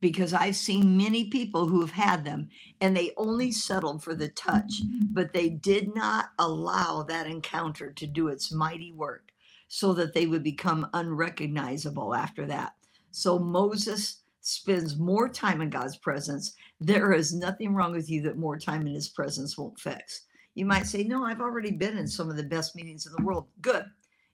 because 0.00 0.32
I've 0.32 0.56
seen 0.56 0.96
many 0.96 1.28
people 1.28 1.66
who 1.66 1.80
have 1.80 1.90
had 1.90 2.24
them 2.24 2.48
and 2.80 2.96
they 2.96 3.12
only 3.16 3.52
settled 3.52 4.02
for 4.02 4.14
the 4.14 4.28
touch, 4.28 4.80
but 5.12 5.32
they 5.32 5.50
did 5.50 5.94
not 5.94 6.30
allow 6.38 7.02
that 7.02 7.26
encounter 7.26 7.92
to 7.92 8.06
do 8.06 8.28
its 8.28 8.52
mighty 8.52 8.92
work 8.92 9.32
so 9.68 9.92
that 9.94 10.14
they 10.14 10.26
would 10.26 10.42
become 10.42 10.88
unrecognizable 10.94 12.14
after 12.14 12.46
that. 12.46 12.74
So 13.10 13.38
Moses 13.38 14.19
spends 14.40 14.96
more 14.96 15.28
time 15.28 15.60
in 15.60 15.70
God's 15.70 15.96
presence. 15.96 16.54
There 16.80 17.12
is 17.12 17.34
nothing 17.34 17.74
wrong 17.74 17.92
with 17.92 18.10
you 18.10 18.22
that 18.22 18.38
more 18.38 18.58
time 18.58 18.86
in 18.86 18.94
his 18.94 19.08
presence 19.08 19.58
won't 19.58 19.78
fix. 19.78 20.26
You 20.54 20.66
might 20.66 20.86
say, 20.86 21.04
No, 21.04 21.24
I've 21.24 21.40
already 21.40 21.70
been 21.70 21.96
in 21.96 22.08
some 22.08 22.30
of 22.30 22.36
the 22.36 22.42
best 22.42 22.74
meetings 22.74 23.06
in 23.06 23.12
the 23.16 23.22
world. 23.24 23.46
Good. 23.60 23.84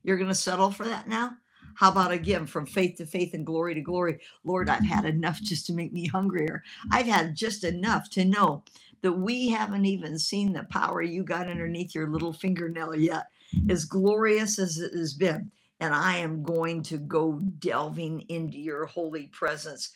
You're 0.03 0.17
going 0.17 0.29
to 0.29 0.35
settle 0.35 0.71
for 0.71 0.85
that 0.85 1.09
now? 1.09 1.33
How 1.75 1.91
about 1.91 2.13
again, 2.13 2.47
from 2.47 2.65
faith 2.65 2.97
to 2.99 3.07
faith 3.07 3.35
and 3.35 3.45
glory 3.45 3.75
to 3.75 3.81
glory? 3.81 4.21
Lord, 4.45 4.71
I've 4.71 4.85
had 4.85 5.05
enough 5.05 5.41
just 5.41 5.67
to 5.67 5.73
make 5.73 5.93
me 5.93 6.07
hungrier. 6.07 6.63
I've 6.91 7.07
had 7.07 7.35
just 7.35 7.65
enough 7.65 8.09
to 8.11 8.25
know 8.25 8.63
that 9.03 9.13
we 9.13 9.49
haven't 9.49 9.85
even 9.85 10.19
seen 10.19 10.53
the 10.53 10.65
power 10.65 11.03
you 11.03 11.23
got 11.23 11.49
underneath 11.49 11.95
your 11.95 12.09
little 12.09 12.33
fingernail 12.33 12.95
yet 12.95 13.27
as 13.69 13.85
glorious 13.85 14.59
as 14.59 14.79
it 14.79 14.93
has 14.93 15.15
been. 15.15 15.51
And 15.81 15.95
I 15.95 16.19
am 16.19 16.43
going 16.43 16.83
to 16.85 16.99
go 16.99 17.41
delving 17.59 18.23
into 18.29 18.59
your 18.59 18.87
holy 18.87 19.29
presence 19.29 19.91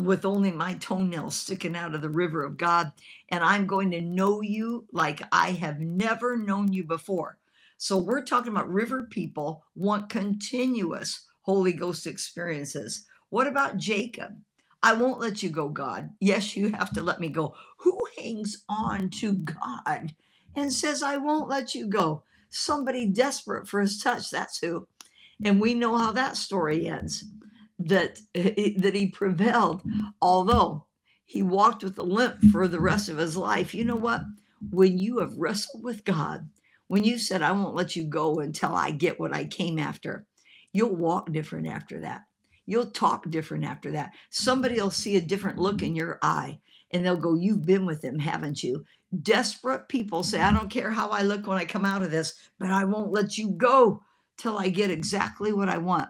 with 0.00 0.24
only 0.24 0.50
my 0.52 0.74
toenails 0.74 1.36
sticking 1.36 1.76
out 1.76 1.94
of 1.94 2.02
the 2.02 2.10
river 2.10 2.44
of 2.44 2.56
God. 2.56 2.92
And 3.30 3.44
I'm 3.44 3.66
going 3.66 3.90
to 3.92 4.00
know 4.00 4.42
you 4.42 4.86
like 4.92 5.22
I 5.32 5.52
have 5.52 5.80
never 5.80 6.36
known 6.36 6.72
you 6.72 6.84
before. 6.84 7.38
So 7.78 7.98
we're 7.98 8.24
talking 8.24 8.52
about 8.52 8.72
river 8.72 9.04
people 9.04 9.64
want 9.76 10.08
continuous 10.10 11.26
Holy 11.42 11.72
Ghost 11.72 12.06
experiences. 12.06 13.06
What 13.30 13.46
about 13.46 13.76
Jacob? 13.78 14.36
I 14.82 14.94
won't 14.94 15.20
let 15.20 15.42
you 15.42 15.50
go, 15.50 15.68
God. 15.68 16.10
Yes, 16.20 16.56
you 16.56 16.70
have 16.72 16.92
to 16.92 17.02
let 17.02 17.20
me 17.20 17.28
go. 17.28 17.54
Who 17.78 17.98
hangs 18.18 18.64
on 18.68 19.10
to 19.20 19.34
God 19.34 20.14
and 20.56 20.72
says, 20.72 21.02
I 21.02 21.16
won't 21.18 21.48
let 21.48 21.74
you 21.74 21.86
go? 21.88 22.22
somebody 22.50 23.06
desperate 23.06 23.68
for 23.68 23.80
his 23.80 24.02
touch. 24.02 24.30
That's 24.30 24.58
who. 24.58 24.86
And 25.44 25.60
we 25.60 25.74
know 25.74 25.96
how 25.96 26.12
that 26.12 26.36
story 26.36 26.88
ends 26.88 27.24
that, 27.78 28.18
eh, 28.34 28.52
eh, 28.56 28.70
that 28.78 28.94
he 28.94 29.08
prevailed, 29.08 29.82
although 30.20 30.86
he 31.26 31.42
walked 31.42 31.84
with 31.84 31.98
a 31.98 32.02
limp 32.02 32.42
for 32.50 32.66
the 32.66 32.80
rest 32.80 33.08
of 33.08 33.18
his 33.18 33.36
life. 33.36 33.74
You 33.74 33.84
know 33.84 33.96
what? 33.96 34.22
When 34.70 34.98
you 34.98 35.18
have 35.18 35.36
wrestled 35.36 35.84
with 35.84 36.04
God, 36.04 36.48
when 36.88 37.04
you 37.04 37.18
said, 37.18 37.42
I 37.42 37.52
won't 37.52 37.76
let 37.76 37.94
you 37.94 38.04
go 38.04 38.40
until 38.40 38.74
I 38.74 38.90
get 38.90 39.20
what 39.20 39.34
I 39.34 39.44
came 39.44 39.78
after, 39.78 40.26
you'll 40.72 40.96
walk 40.96 41.30
different 41.32 41.68
after 41.68 42.00
that. 42.00 42.22
You'll 42.66 42.90
talk 42.90 43.30
different 43.30 43.64
after 43.64 43.92
that. 43.92 44.12
Somebody 44.30 44.80
will 44.80 44.90
see 44.90 45.16
a 45.16 45.20
different 45.20 45.58
look 45.58 45.82
in 45.82 45.94
your 45.94 46.18
eye 46.22 46.58
and 46.90 47.04
they'll 47.04 47.16
go, 47.16 47.34
You've 47.34 47.64
been 47.64 47.86
with 47.86 48.02
him, 48.02 48.18
haven't 48.18 48.62
you? 48.62 48.84
Desperate 49.22 49.88
people 49.88 50.22
say, 50.22 50.40
I 50.40 50.52
don't 50.52 50.70
care 50.70 50.90
how 50.90 51.08
I 51.08 51.22
look 51.22 51.46
when 51.46 51.56
I 51.58 51.64
come 51.64 51.84
out 51.84 52.02
of 52.02 52.10
this, 52.10 52.34
but 52.58 52.70
I 52.70 52.84
won't 52.84 53.12
let 53.12 53.38
you 53.38 53.50
go 53.50 54.02
till 54.38 54.58
I 54.58 54.68
get 54.68 54.90
exactly 54.90 55.52
what 55.52 55.68
I 55.68 55.78
want. 55.78 56.08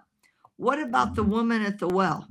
What 0.57 0.81
about 0.81 1.15
the 1.15 1.23
woman 1.23 1.63
at 1.63 1.79
the 1.79 1.89
well? 1.89 2.29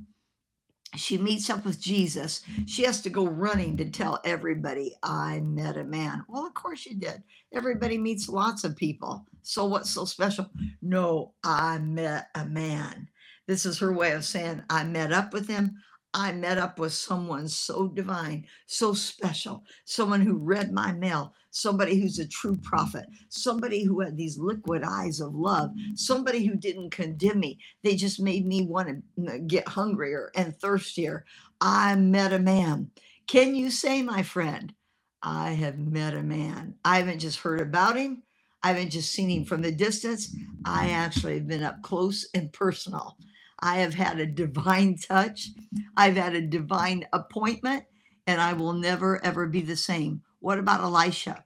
She 0.96 1.18
meets 1.18 1.50
up 1.50 1.66
with 1.66 1.82
Jesus. 1.82 2.42
She 2.66 2.84
has 2.84 3.02
to 3.02 3.10
go 3.10 3.28
running 3.28 3.76
to 3.78 3.90
tell 3.90 4.22
everybody, 4.24 4.96
I 5.04 5.42
met 5.42 5.78
a 5.78 5.84
man. 5.84 6.24
Well, 6.30 6.46
of 6.46 6.54
course 6.54 6.86
you 6.86 6.96
did. 6.96 7.22
Everybody 7.54 7.98
meets 7.98 8.30
lots 8.30 8.64
of 8.64 8.76
people. 8.76 9.26
So 9.42 9.66
what's 9.66 9.90
so 9.90 10.06
special? 10.06 10.50
No, 10.82 11.34
I 11.44 11.80
met 11.80 12.30
a 12.36 12.46
man. 12.46 13.10
This 13.48 13.66
is 13.66 13.80
her 13.80 13.94
way 13.94 14.12
of 14.12 14.26
saying, 14.26 14.64
I 14.70 14.84
met 14.84 15.12
up 15.12 15.34
with 15.34 15.48
him. 15.48 15.76
I 16.17 16.32
met 16.32 16.58
up 16.58 16.80
with 16.80 16.93
someone 16.93 17.47
so 17.47 17.89
divine, 17.89 18.47
so 18.65 18.93
special, 18.95 19.63
someone 19.86 20.19
who 20.21 20.39
read 20.39 20.73
my 20.73 20.91
mail, 20.91 21.36
somebody 21.51 22.01
who's 22.01 22.17
a 22.17 22.27
true 22.27 22.58
prophet, 22.58 23.06
somebody 23.30 23.84
who 23.84 24.01
had 24.01 24.17
these 24.17 24.39
liquid 24.39 24.84
eyes 24.84 25.19
of 25.19 25.36
love, 25.36 25.71
somebody 25.93 26.43
who 26.43 26.56
didn't 26.56 26.89
condemn 26.89 27.39
me. 27.39 27.60
They 27.84 27.95
just 27.95 28.19
made 28.19 28.47
me 28.47 28.63
want 28.63 28.89
to 28.89 29.27
uh, 29.27 29.38
get 29.45 29.67
hungrier 29.67 30.32
and 30.36 30.58
thirstier. 30.58 31.23
I 31.62 31.93
met 31.93 32.34
a 32.34 32.39
man. 32.39 32.89
Can 33.27 33.53
you 33.53 33.69
say, 33.69 34.01
my 34.01 34.23
friend, 34.23 34.73
I 35.21 35.51
have 35.51 35.77
met 35.77 36.15
a 36.15 36.23
man? 36.23 36.75
I 36.84 36.97
haven't 36.97 37.19
just 37.19 37.41
heard 37.41 37.62
about 37.62 37.95
him. 37.95 38.23
I 38.63 38.69
haven't 38.69 38.89
just 38.89 39.12
seen 39.12 39.30
him 39.30 39.45
from 39.45 39.62
the 39.62 39.71
distance. 39.71 40.36
I 40.65 40.89
actually 40.89 41.36
have 41.36 41.47
been 41.47 41.63
up 41.63 41.84
close 41.84 42.27
and 42.34 42.51
personal. 42.51 43.17
I 43.60 43.78
have 43.78 43.93
had 43.93 44.20
a 44.20 44.26
divine 44.26 44.98
touch. 44.98 45.50
I've 45.96 46.15
had 46.17 46.36
a 46.36 46.41
divine 46.41 47.08
appointment, 47.13 47.86
and 48.28 48.39
I 48.41 48.54
will 48.54 48.74
never, 48.74 49.24
ever 49.26 49.48
be 49.48 49.62
the 49.62 49.76
same. 49.76 50.22
What 50.39 50.60
about 50.60 50.82
Elisha? 50.82 51.46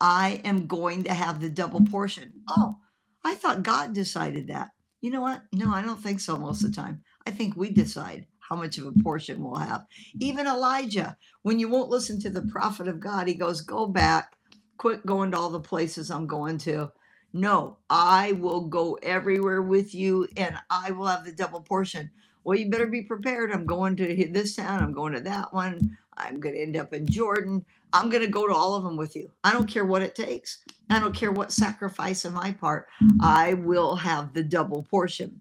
I 0.00 0.40
am 0.44 0.66
going 0.66 1.04
to 1.04 1.14
have 1.14 1.40
the 1.40 1.50
double 1.50 1.80
portion. 1.82 2.32
Oh, 2.48 2.76
I 3.24 3.34
thought 3.34 3.62
God 3.62 3.94
decided 3.94 4.48
that. 4.48 4.70
You 5.00 5.10
know 5.10 5.20
what? 5.20 5.42
No, 5.52 5.72
I 5.72 5.82
don't 5.82 6.00
think 6.00 6.20
so 6.20 6.36
most 6.36 6.62
of 6.64 6.70
the 6.70 6.76
time. 6.80 7.02
I 7.26 7.30
think 7.30 7.56
we 7.56 7.70
decide 7.70 8.26
how 8.40 8.56
much 8.56 8.78
of 8.78 8.86
a 8.86 8.92
portion 9.02 9.42
we'll 9.42 9.56
have. 9.56 9.86
Even 10.20 10.46
Elijah, 10.46 11.16
when 11.42 11.58
you 11.58 11.68
won't 11.68 11.90
listen 11.90 12.20
to 12.20 12.30
the 12.30 12.42
prophet 12.42 12.88
of 12.88 13.00
God, 13.00 13.28
he 13.28 13.34
goes, 13.34 13.60
Go 13.62 13.86
back, 13.86 14.34
quit 14.78 15.04
going 15.06 15.30
to 15.30 15.38
all 15.38 15.50
the 15.50 15.60
places 15.60 16.10
I'm 16.10 16.26
going 16.26 16.58
to. 16.58 16.90
No, 17.36 17.78
I 17.90 18.30
will 18.32 18.60
go 18.60 18.94
everywhere 19.02 19.60
with 19.60 19.92
you 19.92 20.28
and 20.36 20.56
I 20.70 20.92
will 20.92 21.06
have 21.06 21.24
the 21.24 21.32
double 21.32 21.60
portion. 21.60 22.08
Well, 22.44 22.56
you 22.56 22.70
better 22.70 22.86
be 22.86 23.02
prepared. 23.02 23.50
I'm 23.50 23.66
going 23.66 23.96
to 23.96 24.28
this 24.30 24.54
town. 24.54 24.80
I'm 24.80 24.92
going 24.92 25.14
to 25.14 25.20
that 25.22 25.52
one. 25.52 25.98
I'm 26.16 26.38
going 26.38 26.54
to 26.54 26.62
end 26.62 26.76
up 26.76 26.94
in 26.94 27.08
Jordan. 27.08 27.64
I'm 27.92 28.08
going 28.08 28.22
to 28.22 28.30
go 28.30 28.46
to 28.46 28.54
all 28.54 28.76
of 28.76 28.84
them 28.84 28.96
with 28.96 29.16
you. 29.16 29.32
I 29.42 29.52
don't 29.52 29.66
care 29.68 29.84
what 29.84 30.02
it 30.02 30.14
takes. 30.14 30.58
I 30.90 31.00
don't 31.00 31.14
care 31.14 31.32
what 31.32 31.50
sacrifice 31.50 32.24
on 32.24 32.34
my 32.34 32.52
part. 32.52 32.86
I 33.20 33.54
will 33.54 33.96
have 33.96 34.32
the 34.32 34.44
double 34.44 34.84
portion. 34.84 35.40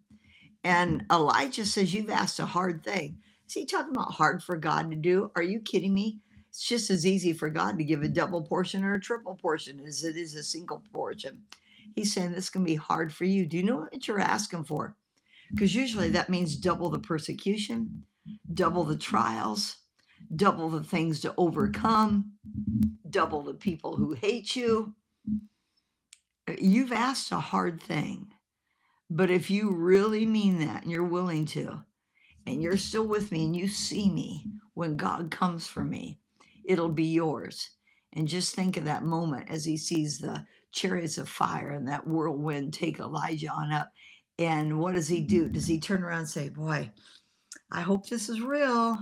And 0.64 1.06
Elijah 1.12 1.66
says, 1.66 1.94
You've 1.94 2.10
asked 2.10 2.40
a 2.40 2.46
hard 2.48 2.84
thing. 2.84 3.18
Is 3.48 3.54
he 3.54 3.66
talking 3.66 3.94
about 3.94 4.14
hard 4.14 4.42
for 4.42 4.58
God 4.58 4.90
to 4.90 4.96
do? 4.96 5.30
Are 5.36 5.44
you 5.44 5.60
kidding 5.60 5.94
me? 5.94 6.22
It's 6.50 6.68
just 6.68 6.90
as 6.90 7.06
easy 7.06 7.34
for 7.34 7.52
God 7.52 7.78
to 7.78 7.84
give 7.84 8.02
a 8.02 8.08
double 8.08 8.42
portion 8.42 8.84
or 8.84 8.96
a 8.96 9.00
triple 9.00 9.36
portion 9.36 9.80
as 9.86 10.04
it 10.04 10.18
is 10.18 10.34
a 10.34 10.44
single 10.44 10.82
portion. 10.92 11.44
He's 11.96 12.14
saying 12.14 12.32
this 12.32 12.50
can 12.50 12.64
be 12.64 12.76
hard 12.76 13.14
for 13.14 13.26
you. 13.26 13.46
Do 13.46 13.58
you 13.58 13.64
know 13.64 13.78
what 13.78 14.08
you're 14.08 14.20
asking 14.20 14.66
for? 14.66 14.96
Because 15.52 15.76
usually 15.76 16.10
that 16.10 16.30
means 16.30 16.56
double 16.56 16.90
the 16.90 17.00
persecution, 17.00 18.04
double 18.54 18.84
the 18.84 18.98
trials, 18.98 19.78
double 20.36 20.70
the 20.70 20.84
things 20.84 21.20
to 21.22 21.34
overcome, 21.38 22.32
double 23.10 23.42
the 23.44 23.54
people 23.54 23.96
who 23.96 24.14
hate 24.14 24.56
you. 24.56 24.96
You've 26.58 26.92
asked 26.92 27.32
a 27.32 27.40
hard 27.40 27.82
thing. 27.82 28.28
But 29.10 29.30
if 29.30 29.52
you 29.52 29.72
really 29.72 30.26
mean 30.26 30.60
that 30.60 30.84
and 30.84 30.92
you're 30.92 31.04
willing 31.04 31.46
to, 31.48 31.84
and 32.48 32.62
you're 32.62 32.78
still 32.78 33.08
with 33.08 33.32
me 33.32 33.46
and 33.46 33.56
you 33.56 33.68
see 33.68 34.10
me 34.10 34.46
when 34.74 34.98
God 34.98 35.30
comes 35.30 35.68
for 35.68 35.84
me, 35.84 36.20
it'll 36.66 36.90
be 36.90 37.06
yours. 37.06 37.70
And 38.14 38.28
just 38.28 38.56
think 38.56 38.78
of 38.78 38.86
that 38.86 39.04
moment 39.04 39.50
as 39.50 39.66
he 39.66 39.78
sees 39.78 40.18
the 40.18 40.46
chariots 40.74 41.18
of 41.18 41.30
fire 41.30 41.70
and 41.70 41.88
that 41.88 42.06
whirlwind 42.06 42.74
take 42.74 43.00
Elijah 43.00 43.50
on 43.50 43.72
up. 43.72 43.90
And 44.40 44.80
what 44.80 44.96
does 44.96 45.08
he 45.08 45.22
do? 45.22 45.48
Does 45.48 45.68
he 45.68 45.80
turn 45.80 46.04
around 46.04 46.20
and 46.20 46.30
say, 46.30 46.50
Boy, 46.50 46.92
I 47.72 47.82
hope 47.82 48.08
this 48.08 48.28
is 48.28 48.42
real. 48.42 48.98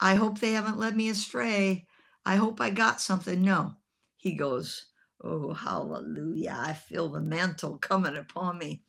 I 0.00 0.14
hope 0.14 0.38
they 0.38 0.52
haven't 0.52 0.78
led 0.78 0.96
me 0.96 1.10
astray. 1.10 1.86
I 2.24 2.36
hope 2.36 2.60
I 2.60 2.70
got 2.70 3.00
something. 3.00 3.42
No, 3.42 3.74
he 4.16 4.34
goes, 4.34 4.86
Oh, 5.22 5.52
hallelujah. 5.52 6.56
I 6.58 6.72
feel 6.72 7.08
the 7.08 7.20
mantle 7.20 7.78
coming 7.78 8.16
upon 8.16 8.58
me. 8.58 8.82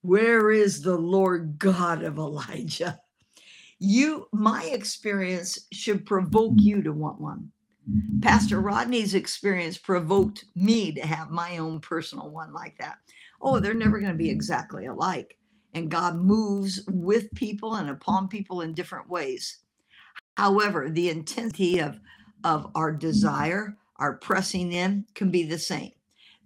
Where 0.00 0.50
is 0.50 0.82
the 0.82 0.96
Lord 0.96 1.58
God 1.58 2.02
of 2.02 2.18
Elijah? 2.18 2.98
You, 3.78 4.26
my 4.32 4.64
experience 4.64 5.58
should 5.72 6.06
provoke 6.06 6.52
hmm. 6.52 6.60
you 6.60 6.82
to 6.82 6.92
want 6.92 7.20
one. 7.20 7.50
Pastor 8.20 8.60
Rodney's 8.60 9.14
experience 9.14 9.76
provoked 9.76 10.44
me 10.54 10.92
to 10.92 11.06
have 11.06 11.30
my 11.30 11.58
own 11.58 11.80
personal 11.80 12.30
one 12.30 12.52
like 12.52 12.78
that. 12.78 12.98
Oh, 13.40 13.58
they're 13.58 13.74
never 13.74 13.98
going 13.98 14.12
to 14.12 14.18
be 14.18 14.30
exactly 14.30 14.86
alike. 14.86 15.36
And 15.74 15.90
God 15.90 16.16
moves 16.16 16.82
with 16.88 17.32
people 17.34 17.74
and 17.74 17.90
upon 17.90 18.28
people 18.28 18.60
in 18.60 18.74
different 18.74 19.08
ways. 19.08 19.58
However, 20.36 20.90
the 20.90 21.10
intensity 21.10 21.80
of, 21.80 21.98
of 22.44 22.70
our 22.74 22.92
desire, 22.92 23.76
our 23.96 24.14
pressing 24.14 24.72
in, 24.72 25.04
can 25.14 25.30
be 25.30 25.42
the 25.42 25.58
same. 25.58 25.92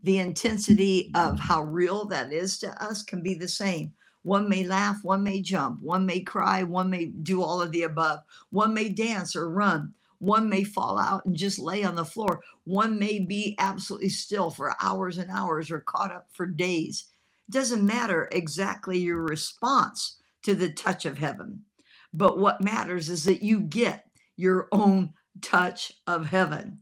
The 0.05 0.19
intensity 0.19 1.11
of 1.15 1.39
how 1.39 1.63
real 1.63 2.05
that 2.07 2.33
is 2.33 2.59
to 2.61 2.83
us 2.83 3.03
can 3.03 3.23
be 3.23 3.35
the 3.35 3.49
same. 3.49 3.93
One 4.23 4.49
may 4.49 4.65
laugh, 4.65 4.99
one 5.03 5.23
may 5.23 5.41
jump, 5.41 5.83
one 5.83 6.07
may 6.07 6.21
cry, 6.21 6.63
one 6.63 6.91
may 6.91 7.07
do 7.07 7.43
all 7.43 7.61
of 7.61 7.73
the 7.73 7.83
above, 7.83 8.21
one 8.51 8.75
may 8.75 8.89
dance 8.89 9.37
or 9.37 9.51
run, 9.51 9.93
one 10.19 10.49
may 10.49 10.65
fall 10.65 10.99
out 10.99 11.25
and 11.25 11.37
just 11.37 11.59
lay 11.59 11.85
on 11.85 11.95
the 11.95 12.05
floor, 12.05 12.41
one 12.65 12.99
may 12.99 13.19
be 13.19 13.55
absolutely 13.59 14.09
still 14.09 14.51
for 14.51 14.75
hours 14.81 15.19
and 15.19 15.31
hours 15.31 15.71
or 15.71 15.81
caught 15.81 16.13
up 16.13 16.29
for 16.33 16.47
days. 16.47 17.07
It 17.49 17.53
doesn't 17.53 17.85
matter 17.85 18.29
exactly 18.33 18.99
your 18.99 19.23
response 19.23 20.17
to 20.45 20.55
the 20.55 20.71
touch 20.71 21.05
of 21.05 21.19
heaven. 21.19 21.65
But 22.13 22.39
what 22.39 22.61
matters 22.61 23.09
is 23.09 23.25
that 23.25 23.43
you 23.43 23.61
get 23.61 24.07
your 24.37 24.69
own 24.73 25.13
touch 25.43 25.93
of 26.07 26.27
heaven. 26.27 26.81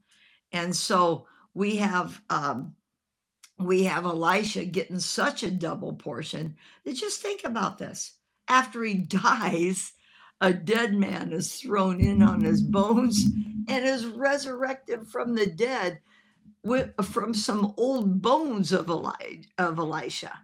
And 0.53 0.75
so 0.75 1.27
we 1.55 1.77
have 1.77 2.21
um, 2.31 2.75
we 3.59 3.85
have 3.85 4.05
Elisha 4.05 4.65
getting 4.65 4.99
such 4.99 5.43
a 5.43 5.51
double 5.51 5.95
portion 5.95 6.57
that 6.85 6.95
just 6.95 7.21
think 7.21 7.43
about 7.45 7.79
this. 7.79 8.15
After 8.49 8.83
he 8.83 8.95
dies, 8.99 9.93
a 10.45 10.53
dead 10.53 10.95
man 10.95 11.33
is 11.33 11.55
thrown 11.55 12.01
in 12.01 12.23
on 12.23 12.43
his 12.43 12.61
bones 12.61 13.25
and 13.67 13.87
is 13.87 14.05
resurrected 14.05 15.09
from 15.09 15.35
the 15.35 15.47
dead 15.47 16.01
with, 16.63 16.91
from 17.03 17.33
some 17.33 17.73
old 17.79 18.21
bones 18.21 18.71
of, 18.71 18.91
Eli- 18.91 19.45
of 19.57 19.79
Elisha 19.79 20.39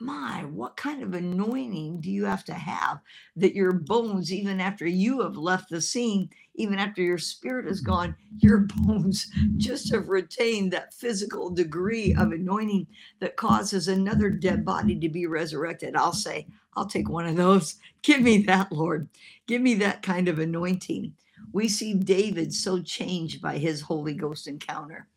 my, 0.00 0.44
what 0.44 0.76
kind 0.76 1.02
of 1.02 1.14
anointing 1.14 2.00
do 2.00 2.10
you 2.10 2.24
have 2.24 2.44
to 2.44 2.54
have 2.54 3.00
that 3.36 3.54
your 3.54 3.72
bones, 3.72 4.32
even 4.32 4.60
after 4.60 4.86
you 4.86 5.20
have 5.20 5.36
left 5.36 5.70
the 5.70 5.80
scene, 5.80 6.30
even 6.54 6.78
after 6.78 7.02
your 7.02 7.18
spirit 7.18 7.66
is 7.66 7.80
gone, 7.80 8.14
your 8.38 8.58
bones 8.76 9.30
just 9.56 9.92
have 9.92 10.08
retained 10.08 10.72
that 10.72 10.94
physical 10.94 11.50
degree 11.50 12.14
of 12.14 12.32
anointing 12.32 12.86
that 13.20 13.36
causes 13.36 13.88
another 13.88 14.30
dead 14.30 14.64
body 14.64 14.98
to 14.98 15.08
be 15.08 15.26
resurrected? 15.26 15.96
I'll 15.96 16.12
say, 16.12 16.46
I'll 16.76 16.86
take 16.86 17.08
one 17.08 17.26
of 17.26 17.36
those. 17.36 17.76
Give 18.02 18.20
me 18.20 18.38
that, 18.42 18.72
Lord. 18.72 19.08
Give 19.46 19.60
me 19.60 19.74
that 19.74 20.02
kind 20.02 20.28
of 20.28 20.38
anointing. 20.38 21.14
We 21.52 21.68
see 21.68 21.94
David 21.94 22.54
so 22.54 22.80
changed 22.80 23.42
by 23.42 23.58
his 23.58 23.80
Holy 23.80 24.14
Ghost 24.14 24.46
encounter. 24.46 25.08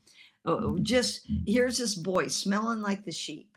Oh, 0.46 0.60
oh 0.63 0.78
just 0.80 1.22
here's 1.46 1.78
this 1.78 1.96
boy 1.96 2.28
smelling 2.28 2.82
like 2.82 3.06
the 3.06 3.12
sheep 3.12 3.53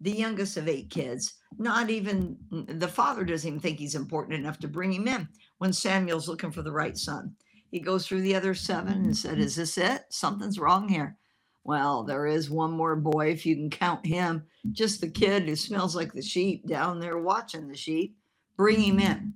the 0.00 0.12
youngest 0.12 0.56
of 0.56 0.68
eight 0.68 0.90
kids. 0.90 1.34
Not 1.58 1.90
even 1.90 2.36
mm, 2.52 2.80
the 2.80 2.88
father 2.88 3.24
doesn't 3.24 3.46
even 3.46 3.60
think 3.60 3.78
he's 3.78 3.94
important 3.94 4.38
enough 4.38 4.58
to 4.60 4.68
bring 4.68 4.92
him 4.92 5.08
in 5.08 5.28
when 5.58 5.72
Samuel's 5.72 6.28
looking 6.28 6.50
for 6.50 6.62
the 6.62 6.72
right 6.72 6.96
son. 6.96 7.34
He 7.70 7.80
goes 7.80 8.06
through 8.06 8.22
the 8.22 8.34
other 8.34 8.54
seven 8.54 9.04
and 9.04 9.16
said, 9.16 9.38
Is 9.38 9.56
this 9.56 9.78
it? 9.78 10.04
Something's 10.10 10.58
wrong 10.58 10.88
here. 10.88 11.16
Well, 11.62 12.04
there 12.04 12.26
is 12.26 12.50
one 12.50 12.72
more 12.72 12.96
boy, 12.96 13.30
if 13.30 13.44
you 13.44 13.54
can 13.54 13.70
count 13.70 14.04
him, 14.06 14.44
just 14.72 15.00
the 15.00 15.10
kid 15.10 15.44
who 15.44 15.54
smells 15.54 15.94
like 15.94 16.12
the 16.12 16.22
sheep 16.22 16.66
down 16.66 16.98
there 16.98 17.18
watching 17.18 17.68
the 17.68 17.76
sheep. 17.76 18.16
Bring 18.56 18.80
him 18.80 18.98
in. 18.98 19.34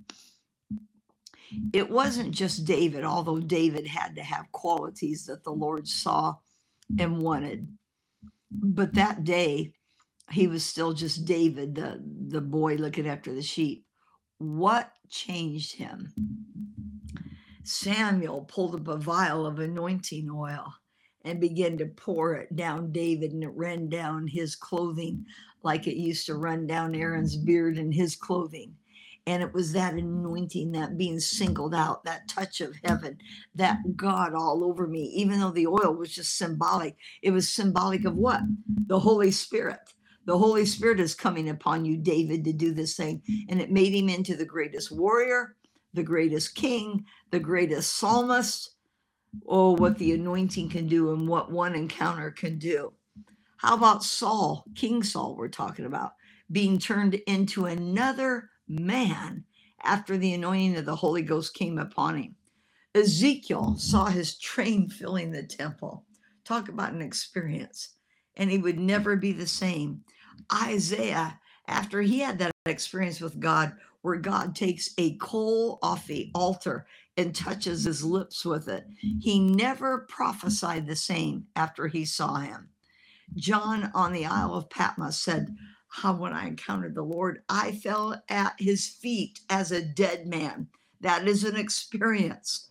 It 1.71 1.89
wasn't 1.89 2.31
just 2.31 2.65
David, 2.65 3.03
although 3.03 3.39
David 3.39 3.87
had 3.87 4.15
to 4.15 4.23
have 4.23 4.51
qualities 4.51 5.25
that 5.27 5.43
the 5.43 5.51
Lord 5.51 5.87
saw 5.87 6.35
and 6.99 7.21
wanted. 7.21 7.67
But 8.51 8.95
that 8.95 9.23
day, 9.23 9.74
he 10.31 10.47
was 10.47 10.65
still 10.65 10.93
just 10.93 11.25
David, 11.25 11.75
the, 11.75 12.01
the 12.27 12.41
boy 12.41 12.75
looking 12.75 13.07
after 13.07 13.33
the 13.33 13.41
sheep. 13.41 13.85
What 14.37 14.91
changed 15.09 15.75
him? 15.75 16.13
Samuel 17.63 18.41
pulled 18.41 18.75
up 18.75 18.87
a 18.87 18.97
vial 18.97 19.45
of 19.45 19.59
anointing 19.59 20.29
oil 20.29 20.73
and 21.23 21.39
began 21.39 21.77
to 21.77 21.85
pour 21.85 22.35
it 22.35 22.55
down 22.55 22.91
David, 22.91 23.31
and 23.31 23.43
it 23.43 23.51
ran 23.55 23.89
down 23.89 24.27
his 24.27 24.55
clothing 24.55 25.25
like 25.63 25.87
it 25.87 25.95
used 25.95 26.27
to 26.27 26.35
run 26.35 26.67
down 26.67 26.93
Aaron's 26.93 27.35
beard 27.35 27.77
and 27.77 27.93
his 27.93 28.15
clothing. 28.15 28.75
And 29.27 29.41
it 29.41 29.51
was 29.51 29.71
that 29.73 29.95
anointing, 29.95 30.71
that 30.73 30.99
being 30.99 31.19
singled 31.19 31.73
out, 31.73 32.03
that 32.03 32.27
touch 32.27 32.61
of 32.61 32.75
heaven, 32.83 33.17
that 33.55 33.79
God 33.95 34.35
all 34.35 34.63
over 34.63 34.85
me, 34.85 35.05
even 35.15 35.39
though 35.39 35.49
the 35.49 35.65
oil 35.65 35.95
was 35.95 36.13
just 36.13 36.37
symbolic. 36.37 36.95
It 37.23 37.31
was 37.31 37.49
symbolic 37.49 38.05
of 38.05 38.15
what? 38.15 38.41
The 38.85 38.99
Holy 38.99 39.31
Spirit 39.31 39.79
the 40.25 40.37
Holy 40.37 40.65
Spirit 40.65 40.99
is 40.99 41.15
coming 41.15 41.49
upon 41.49 41.85
you, 41.85 41.97
David, 41.97 42.43
to 42.45 42.53
do 42.53 42.73
this 42.73 42.95
thing. 42.95 43.21
And 43.49 43.61
it 43.61 43.71
made 43.71 43.93
him 43.93 44.09
into 44.09 44.35
the 44.35 44.45
greatest 44.45 44.91
warrior, 44.91 45.55
the 45.93 46.03
greatest 46.03 46.55
king, 46.55 47.05
the 47.31 47.39
greatest 47.39 47.95
psalmist. 47.95 48.71
Oh, 49.47 49.75
what 49.75 49.97
the 49.97 50.13
anointing 50.13 50.69
can 50.69 50.87
do 50.87 51.11
and 51.11 51.27
what 51.27 51.51
one 51.51 51.75
encounter 51.75 52.31
can 52.31 52.57
do. 52.57 52.93
How 53.57 53.75
about 53.75 54.03
Saul, 54.03 54.65
King 54.75 55.03
Saul, 55.03 55.35
we're 55.35 55.47
talking 55.47 55.85
about, 55.85 56.13
being 56.51 56.79
turned 56.79 57.15
into 57.27 57.65
another 57.65 58.49
man 58.67 59.43
after 59.83 60.17
the 60.17 60.33
anointing 60.33 60.77
of 60.77 60.85
the 60.85 60.95
Holy 60.95 61.21
Ghost 61.21 61.53
came 61.53 61.77
upon 61.77 62.15
him? 62.17 62.35
Ezekiel 62.93 63.75
saw 63.77 64.05
his 64.05 64.39
train 64.39 64.89
filling 64.89 65.31
the 65.31 65.43
temple. 65.43 66.05
Talk 66.45 66.69
about 66.69 66.93
an 66.93 67.01
experience. 67.01 67.89
And 68.37 68.49
he 68.49 68.57
would 68.57 68.79
never 68.79 69.15
be 69.15 69.31
the 69.31 69.47
same. 69.47 70.01
Isaiah, 70.53 71.39
after 71.67 72.01
he 72.01 72.19
had 72.19 72.39
that 72.39 72.51
experience 72.65 73.19
with 73.19 73.39
God, 73.39 73.73
where 74.01 74.17
God 74.17 74.55
takes 74.55 74.91
a 74.97 75.15
coal 75.17 75.79
off 75.81 76.05
the 76.05 76.31
altar 76.35 76.85
and 77.17 77.35
touches 77.35 77.85
his 77.85 78.03
lips 78.03 78.45
with 78.45 78.67
it, 78.67 78.85
he 79.19 79.39
never 79.39 79.99
prophesied 80.09 80.85
the 80.85 80.95
same 80.95 81.47
after 81.55 81.87
he 81.87 82.05
saw 82.05 82.35
him. 82.35 82.69
John 83.35 83.91
on 83.95 84.13
the 84.13 84.25
Isle 84.25 84.53
of 84.53 84.69
Patmos 84.69 85.17
said, 85.17 85.55
How 85.87 86.13
when 86.13 86.33
I 86.33 86.47
encountered 86.47 86.93
the 86.93 87.03
Lord, 87.03 87.41
I 87.49 87.71
fell 87.71 88.21
at 88.29 88.53
his 88.59 88.87
feet 88.87 89.39
as 89.49 89.71
a 89.71 89.81
dead 89.81 90.27
man. 90.27 90.67
That 91.01 91.27
is 91.27 91.43
an 91.43 91.55
experience. 91.55 92.69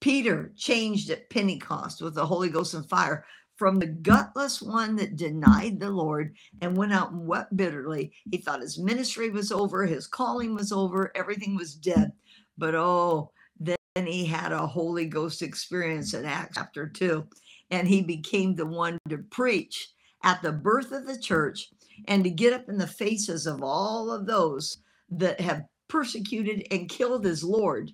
Peter 0.00 0.52
changed 0.56 1.10
at 1.10 1.30
Pentecost 1.30 2.00
with 2.00 2.14
the 2.14 2.26
Holy 2.26 2.48
Ghost 2.48 2.74
and 2.74 2.88
fire 2.88 3.24
from 3.56 3.78
the 3.78 3.86
gutless 3.86 4.60
one 4.60 4.96
that 4.96 5.16
denied 5.16 5.80
the 5.80 5.90
Lord 5.90 6.36
and 6.60 6.76
went 6.76 6.92
out 6.92 7.12
and 7.12 7.26
wept 7.26 7.56
bitterly. 7.56 8.12
He 8.30 8.38
thought 8.38 8.60
his 8.60 8.78
ministry 8.78 9.30
was 9.30 9.50
over, 9.50 9.86
his 9.86 10.06
calling 10.06 10.54
was 10.54 10.72
over, 10.72 11.10
everything 11.14 11.56
was 11.56 11.74
dead. 11.74 12.12
But 12.58 12.74
oh, 12.74 13.32
then 13.58 14.06
he 14.06 14.26
had 14.26 14.52
a 14.52 14.66
Holy 14.66 15.06
Ghost 15.06 15.40
experience 15.40 16.12
in 16.12 16.26
Acts 16.26 16.56
chapter 16.58 16.86
2, 16.86 17.26
and 17.70 17.88
he 17.88 18.02
became 18.02 18.54
the 18.54 18.66
one 18.66 18.98
to 19.08 19.18
preach 19.30 19.88
at 20.22 20.42
the 20.42 20.52
birth 20.52 20.92
of 20.92 21.06
the 21.06 21.18
church 21.18 21.70
and 22.06 22.22
to 22.22 22.30
get 22.30 22.52
up 22.52 22.68
in 22.68 22.76
the 22.76 22.86
faces 22.86 23.46
of 23.46 23.62
all 23.62 24.12
of 24.12 24.26
those 24.26 24.78
that 25.08 25.40
have 25.40 25.64
persecuted 25.88 26.66
and 26.70 26.90
killed 26.90 27.24
his 27.24 27.42
Lord 27.42 27.90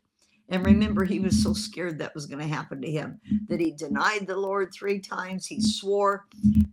and 0.52 0.66
remember, 0.66 1.04
he 1.04 1.20
was 1.20 1.42
so 1.42 1.54
scared 1.54 1.98
that 2.00 2.14
was 2.14 2.26
going 2.26 2.40
to 2.40 2.54
happen 2.54 2.82
to 2.82 2.92
him 2.92 3.20
that 3.48 3.60
he 3.60 3.72
denied 3.72 4.28
the 4.28 4.38
Lord 4.38 4.72
three 4.74 5.00
times. 5.00 5.46
He 5.48 5.62
swore, 5.62 6.26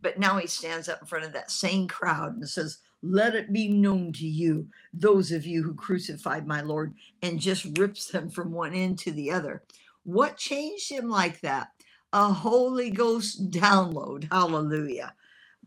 but 0.03 0.19
now 0.19 0.37
he 0.37 0.47
stands 0.47 0.89
up 0.89 1.01
in 1.01 1.07
front 1.07 1.25
of 1.25 1.33
that 1.33 1.51
same 1.51 1.89
crowd 1.89 2.37
and 2.37 2.49
says, 2.49 2.79
Let 3.03 3.35
it 3.35 3.53
be 3.53 3.69
known 3.69 4.13
to 4.15 4.27
you, 4.27 4.67
those 4.93 5.31
of 5.33 5.47
you 5.47 5.63
who 5.63 5.75
crucified 5.75 6.47
my 6.47 6.61
Lord, 6.61 6.95
and 7.23 7.41
just 7.41 7.79
rips 7.79 8.07
them 8.07 8.29
from 8.29 8.53
one 8.53 8.75
end 8.75 8.99
to 9.01 9.13
the 9.13 9.31
other. 9.31 9.63
What 10.05 10.37
changed 10.37 10.91
him 10.91 11.09
like 11.09 11.41
that? 11.41 11.69
A 12.13 12.33
Holy 12.33 12.91
Ghost 12.91 13.51
download. 13.51 14.31
Hallelujah. 14.31 15.15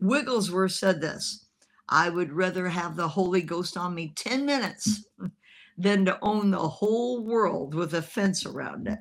Wigglesworth 0.01 0.73
said 0.73 1.01
this 1.01 1.45
I 1.89 2.09
would 2.09 2.33
rather 2.33 2.69
have 2.69 2.97
the 2.97 3.09
Holy 3.09 3.43
Ghost 3.43 3.77
on 3.77 3.95
me 3.95 4.13
10 4.15 4.45
minutes 4.47 5.05
than 5.77 6.05
to 6.05 6.19
own 6.21 6.51
the 6.51 6.67
whole 6.67 7.23
world 7.23 7.73
with 7.73 7.93
a 7.93 8.01
fence 8.01 8.45
around 8.45 8.87
it. 8.87 8.99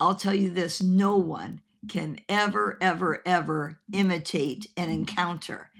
I'll 0.00 0.14
tell 0.14 0.34
you 0.34 0.50
this 0.50 0.82
no 0.82 1.16
one 1.16 1.60
can 1.88 2.18
ever, 2.28 2.78
ever, 2.80 3.22
ever 3.26 3.80
imitate 3.92 4.66
an 4.76 4.90
encounter. 4.90 5.70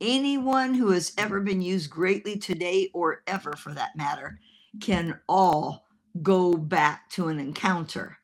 Anyone 0.00 0.74
who 0.74 0.90
has 0.90 1.12
ever 1.18 1.40
been 1.40 1.60
used 1.60 1.90
greatly 1.90 2.38
today, 2.38 2.90
or 2.94 3.22
ever 3.26 3.52
for 3.52 3.74
that 3.74 3.96
matter, 3.96 4.38
can 4.80 5.18
all 5.28 5.86
go 6.22 6.54
back 6.54 7.10
to 7.10 7.28
an 7.28 7.38
encounter. 7.38 8.16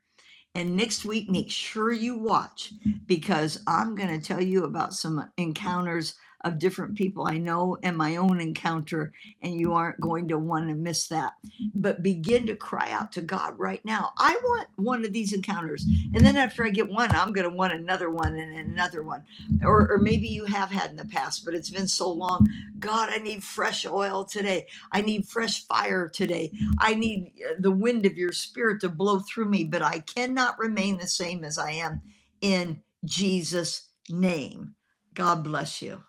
And 0.54 0.74
next 0.74 1.04
week, 1.04 1.28
make 1.28 1.50
sure 1.50 1.92
you 1.92 2.16
watch 2.16 2.72
because 3.06 3.62
I'm 3.66 3.94
going 3.94 4.18
to 4.18 4.26
tell 4.26 4.42
you 4.42 4.64
about 4.64 4.94
some 4.94 5.30
encounters 5.36 6.14
of 6.42 6.58
different 6.58 6.96
people 6.96 7.26
I 7.26 7.38
know 7.38 7.78
and 7.82 7.96
my 7.96 8.16
own 8.16 8.40
encounter, 8.40 9.12
and 9.42 9.54
you 9.58 9.72
aren't 9.72 10.00
going 10.00 10.28
to 10.28 10.38
want 10.38 10.68
to 10.68 10.74
miss 10.74 11.08
that. 11.08 11.32
But 11.74 12.02
begin 12.02 12.46
to 12.46 12.56
cry 12.56 12.90
out 12.90 13.12
to 13.12 13.22
God 13.22 13.58
right 13.58 13.84
now. 13.84 14.12
I 14.18 14.38
want 14.42 14.68
one 14.76 15.04
of 15.04 15.12
these 15.12 15.32
encounters. 15.32 15.84
And 16.14 16.24
then 16.24 16.36
after 16.36 16.64
I 16.64 16.70
get 16.70 16.88
one, 16.88 17.10
I'm 17.10 17.32
going 17.32 17.48
to 17.48 17.56
want 17.56 17.72
another 17.72 18.10
one 18.10 18.36
and 18.36 18.58
another 18.58 19.02
one. 19.02 19.24
Or, 19.62 19.90
or 19.90 19.98
maybe 19.98 20.28
you 20.28 20.44
have 20.44 20.70
had 20.70 20.90
in 20.90 20.96
the 20.96 21.06
past, 21.06 21.44
but 21.44 21.54
it's 21.54 21.70
been 21.70 21.88
so 21.88 22.10
long. 22.10 22.48
God, 22.78 23.08
I 23.10 23.18
need 23.18 23.42
fresh 23.42 23.86
oil 23.86 24.24
today. 24.24 24.66
I 24.92 25.00
need 25.00 25.26
fresh 25.26 25.66
fire 25.66 26.08
today. 26.08 26.52
I 26.78 26.94
need 26.94 27.32
uh, 27.44 27.54
the 27.58 27.70
wind 27.70 28.06
of 28.06 28.16
your 28.16 28.32
spirit 28.32 28.80
to 28.82 28.88
blow 28.88 29.20
through 29.20 29.48
me, 29.48 29.64
but 29.64 29.82
I 29.82 30.00
cannot 30.00 30.58
remain 30.58 30.98
the 30.98 31.06
same 31.06 31.44
as 31.44 31.58
I 31.58 31.72
am 31.72 32.02
in 32.40 32.82
Jesus' 33.04 33.88
name. 34.08 34.74
God 35.14 35.42
bless 35.42 35.80
you. 35.80 36.02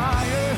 Fire 0.00 0.49